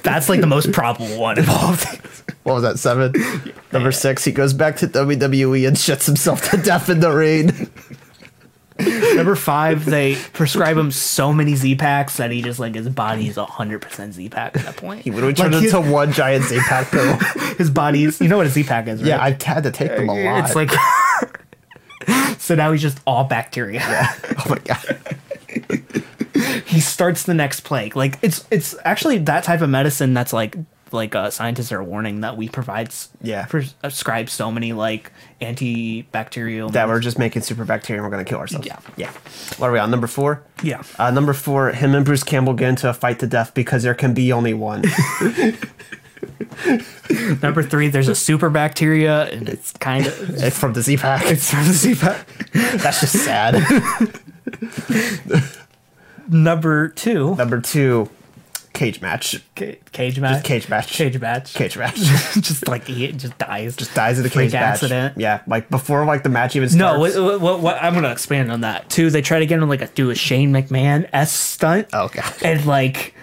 [0.04, 1.84] That's like the most probable one involved.
[2.44, 2.78] What was that?
[2.78, 3.12] Seven.
[3.72, 4.24] Number six.
[4.24, 7.68] He goes back to WWE and shits himself to death in the ring.
[8.80, 13.26] Number five, they prescribe him so many Z packs that he just like his body
[13.28, 15.02] is hundred percent Z pack at that point.
[15.02, 17.14] He literally Like, turned his, into one giant Z pack pill.
[17.58, 19.08] his body's you know what a Z pack is, right?
[19.08, 20.44] Yeah, I've had to take them a lot.
[20.44, 20.70] It's like
[22.38, 23.80] so now he's just all bacteria.
[23.84, 24.98] oh my god.
[26.66, 27.96] he starts the next plague.
[27.96, 30.56] Like it's it's actually that type of medicine that's like
[30.92, 33.46] like uh, scientists are warning that we provide Yeah.
[33.46, 38.38] prescribe so many like antibacterial That we're just making super bacteria and we're gonna kill
[38.38, 38.66] ourselves.
[38.66, 38.78] Yeah.
[38.96, 39.10] Yeah.
[39.58, 39.90] What are we on?
[39.90, 40.42] Number four?
[40.62, 43.82] yeah Uh, number four, him and Bruce Campbell get into a fight to death because
[43.82, 44.82] there can be only one.
[47.42, 51.22] number three there's a super bacteria and it's kind of it's from the Z pack.
[51.26, 52.26] it's from the Z-pack.
[52.52, 53.54] That's just sad.
[56.28, 58.10] number two number two,
[58.78, 59.42] cage match.
[59.56, 60.88] ca- cage match Cage match.
[60.92, 61.96] cage match Cage match.
[62.40, 64.62] just like he just dies Just dies in a cage match.
[64.62, 65.18] accident.
[65.18, 66.94] Yeah, like before like the match even starts.
[66.94, 69.60] no what, what, what, what- i'm gonna expand on that too they try to get
[69.60, 72.32] him like a do a shane mcmahon s stunt Oh god.
[72.42, 73.14] and like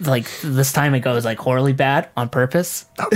[0.00, 3.08] like this time it goes like horribly bad on purpose oh,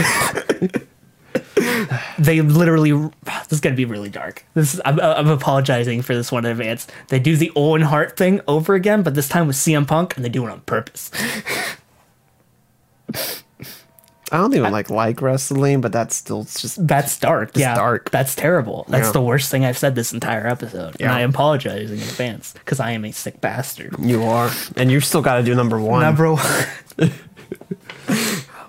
[2.19, 2.93] they literally
[3.25, 4.45] this is gonna be really dark.
[4.55, 6.87] This is, I'm, uh, I'm apologizing for this one in advance.
[7.09, 10.25] They do the owen hart thing over again but this time with cm punk and
[10.25, 11.11] they do it on purpose.
[14.33, 17.77] I don't even like like wrestling, but that's still it's just that's dark yeah.
[17.77, 18.11] dark.
[18.11, 18.85] that's terrible.
[18.89, 19.12] That's Yeah.
[19.12, 22.91] the worst thing i've said this entire episode and i apologize in advance because i
[22.91, 23.95] am a sick bastard.
[24.01, 26.01] You are, and you've still got to do number one.
[26.01, 26.71] number one.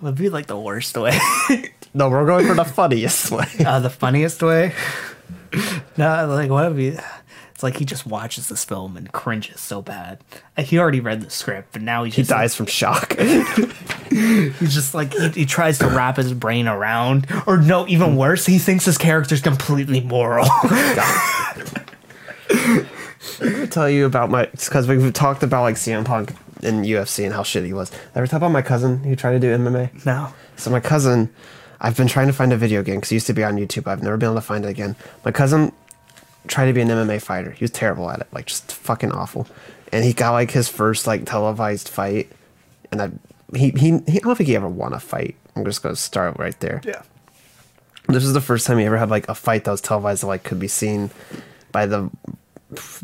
[0.02, 1.18] Would be like the worst way
[1.98, 3.45] no, we're going for the funniest way.
[3.66, 4.74] uh, the funniest way.
[5.98, 6.74] No, like what?
[6.78, 10.20] It's like he just watches this film and cringes so bad.
[10.58, 13.18] Like, he already read the script, but now He just he dies from shock.
[14.10, 18.45] he's just like he, he tries to wrap his brain around, or no, even worse,
[18.45, 20.48] he thinks his character's completely moral.
[22.52, 22.86] I'm
[23.39, 27.34] gonna tell you about my because we've talked about like CM Punk in UFC and
[27.34, 27.91] how shitty he was.
[28.16, 30.06] Ever talk about my cousin who tried to do MMA?
[30.06, 31.30] no, So my cousin,
[31.80, 33.88] I've been trying to find a video game because he used to be on YouTube.
[33.88, 34.95] I've never been able to find it again.
[35.23, 35.71] My cousin
[36.47, 37.51] tried to be an MMA fighter.
[37.51, 39.47] He was terrible at it, like just fucking awful.
[39.91, 42.32] And he got like his first like televised fight,
[42.91, 43.11] and I
[43.55, 45.36] he he, he I don't think he ever won a fight.
[45.55, 46.82] I'm just gonna start right there.
[46.84, 47.01] yeah,
[48.07, 50.28] This was the first time he ever had like a fight that was televised that
[50.28, 51.09] like could be seen
[51.71, 52.09] by the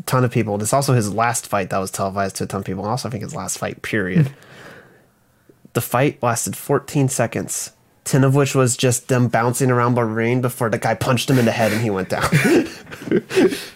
[0.04, 0.58] ton of people.
[0.58, 2.90] This is also his last fight that was televised to a ton of people, and
[2.90, 3.82] also I think his last fight.
[3.82, 4.30] Period.
[5.72, 7.72] the fight lasted 14 seconds,
[8.04, 11.44] 10 of which was just them bouncing around Bahrain before the guy punched him in
[11.46, 12.24] the head and he went down.
[12.32, 13.72] is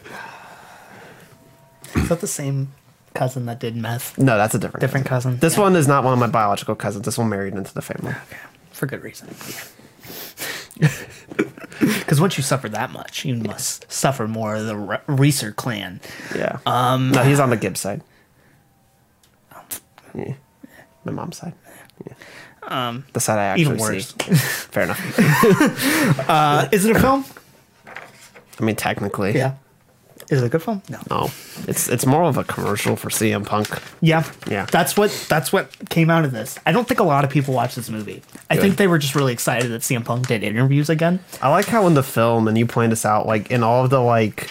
[2.08, 2.72] that the same
[3.14, 4.16] cousin that did meth?
[4.18, 5.38] no, that's a different Different cousin.
[5.38, 5.62] This Yeah.
[5.62, 7.04] one is not one of my biological cousins.
[7.04, 8.12] This one married into the family.
[8.12, 8.38] Okay,
[8.72, 9.28] for good reason.
[11.80, 16.00] Because once you suffer that much, you must suffer more of the Re- Reeser clan.
[16.34, 16.58] Yeah.
[16.66, 17.12] Um.
[17.12, 18.02] No, he's on the Gibbs side.
[20.14, 20.34] Yeah.
[21.04, 21.52] My mom's side.
[22.06, 22.14] Yeah.
[22.68, 23.04] Um.
[23.14, 24.08] The side I actually even worse.
[24.08, 24.34] see.
[24.70, 25.00] Fair enough.
[26.28, 27.24] Uh, is it a film?
[28.60, 29.34] I mean, technically.
[29.34, 29.54] Yeah.
[30.30, 30.82] Is it a good film?
[30.90, 30.98] No.
[31.08, 31.30] No,
[31.66, 33.80] it's it's more of a commercial for CM Punk.
[34.02, 34.30] Yeah.
[34.46, 34.66] Yeah.
[34.66, 36.58] That's what that's what came out of this.
[36.66, 38.22] I don't think a lot of people watch this movie.
[38.50, 38.62] I Good.
[38.62, 41.20] think they were just really excited that CM Punk did interviews again.
[41.40, 43.90] I like how in the film, and you pointed this out, like in all of
[43.90, 44.50] the like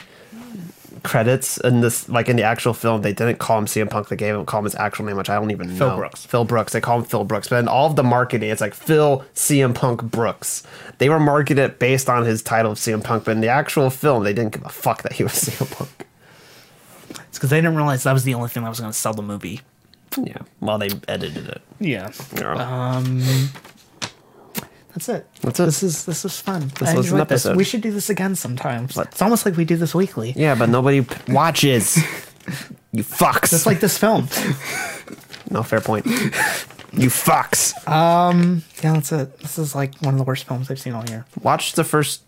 [1.03, 4.07] credits in this, like in the actual film, they didn't call him CM Punk.
[4.07, 5.89] They gave him call him his actual name, which I don't even Phil know.
[5.89, 6.25] Phil Brooks.
[6.25, 6.73] Phil Brooks.
[6.73, 9.73] They call him Phil Brooks, but in all of the marketing, it's like Phil CM
[9.73, 10.63] Punk Brooks.
[10.97, 13.89] They were marketed it based on his title of CM Punk, but in the actual
[13.89, 16.07] film, they didn't give a fuck that he was CM Punk.
[17.27, 19.13] It's because they didn't realize that was the only thing that was going to sell
[19.13, 19.61] the movie.
[20.17, 20.39] Yeah.
[20.59, 21.61] Well, they edited it.
[21.79, 22.11] Yeah.
[22.35, 22.53] Yeah.
[22.53, 23.21] Um,
[24.97, 25.27] That's it.
[25.41, 25.65] That's it.
[25.65, 26.71] This is this was fun.
[26.79, 27.45] This I was an enjoyed this.
[27.45, 27.57] episode.
[27.57, 28.95] We should do this again sometimes.
[28.95, 29.07] What?
[29.07, 30.33] It's almost like we do this weekly.
[30.35, 31.97] yeah, but nobody p- watches.
[32.91, 33.51] you fucks.
[33.51, 34.23] Just like this film.
[35.51, 36.05] no fair point.
[36.07, 37.73] you fucks.
[37.87, 38.63] Um.
[38.83, 39.39] Yeah, that's it.
[39.39, 41.25] This is like one of the worst films I've seen all year.
[41.43, 42.23] watch the first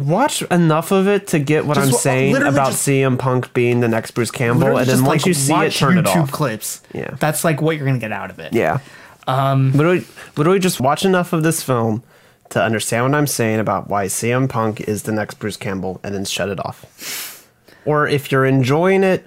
[0.00, 3.80] watch enough of it to get what Just I'm saying about just- CM Punk being
[3.80, 6.30] the next Bruce Campbell, and then once like, you see it, turn it off.
[6.30, 6.82] clips.
[6.94, 7.16] Yeah.
[7.18, 8.52] That's like what you're gonna get out of it.
[8.52, 8.78] Yeah.
[9.26, 10.04] Um, literally,
[10.36, 12.02] literally, just watch enough of this film
[12.50, 16.14] to understand what I'm saying about why CM Punk is the next Bruce Campbell, and
[16.14, 17.46] then shut it off.
[17.84, 19.26] Or if you're enjoying it,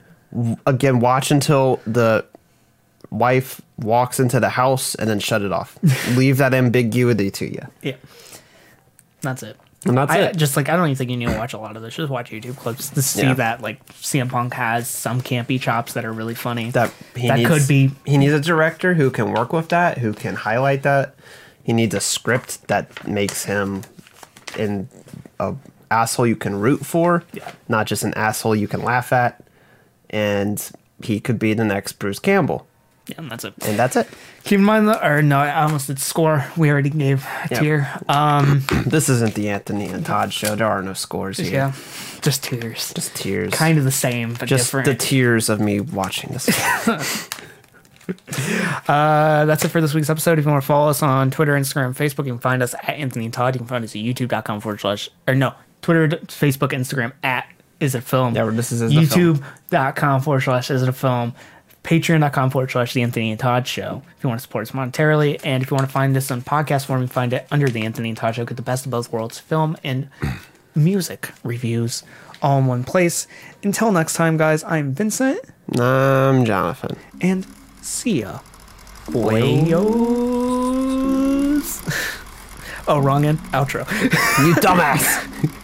[0.66, 2.26] again, watch until the
[3.10, 5.78] wife walks into the house and then shut it off.
[6.16, 7.68] Leave that ambiguity to you.
[7.82, 7.96] Yeah.
[9.22, 9.58] That's it.
[9.86, 10.38] And that's I, it.
[10.38, 11.96] Just like I don't even think you need to watch a lot of this.
[11.96, 13.34] Just watch YouTube clips to see Yeah.
[13.34, 16.72] that like CM Punk has some campy chops that are really funny.
[16.72, 19.98] that he that needs, could be he needs a director who can work with that,
[19.98, 21.16] who can highlight that.
[21.64, 23.82] He needs a script that makes him
[24.58, 24.88] in
[25.40, 25.56] a
[25.92, 27.52] asshole you can root for, Yeah.
[27.68, 29.44] not just an asshole you can laugh at.
[30.10, 30.66] And
[31.04, 32.68] he could be the next Bruce Campbell.
[33.08, 33.54] Yeah, and that's it.
[33.66, 34.08] And that's it.
[34.46, 36.46] Keep in mind that or no, I almost did score.
[36.58, 37.60] We already gave a Yep.
[37.60, 37.88] tier.
[38.08, 40.56] Um This isn't the Anthony and Todd show.
[40.56, 41.52] There are no scores here.
[41.52, 41.74] yeah.
[42.22, 42.94] Just tears.
[42.94, 43.54] Just tears.
[43.54, 44.86] kind of the same but just different.
[44.86, 46.50] the tears of me watching this.
[48.88, 50.38] Uh, that's it for this week's episode.
[50.38, 52.90] If you want to follow us on Twitter, Instagram, Facebook, you can find us at
[52.90, 53.56] Anthony and Todd.
[53.56, 57.48] You can find us at youtube.com forward slash, or no, Twitter, Facebook, Instagram at
[57.80, 58.36] is it film.
[58.36, 59.38] Yeah, this is Is It Film.
[59.38, 61.34] YouTube.com forward slash is it a film.
[61.84, 64.02] Patreon.com forward slash the Anthony and Todd show.
[64.18, 66.42] If you want to support us monetarily, and if you want to find this on
[66.42, 68.46] podcast form, you can find it under the Anthony and Todd show.
[68.46, 70.08] Get the best of both worlds film and
[70.76, 72.04] music reviews
[72.42, 73.28] all in one place.
[73.64, 75.40] Until next time, guys, I'm Vincent,
[75.78, 76.96] I'm Jonathan.
[77.22, 77.46] and
[77.82, 78.40] see ya.
[79.08, 79.74] Boyos.
[82.88, 83.40] oh, wrong end.
[83.52, 83.80] Outro.
[84.46, 85.60] You dumbass.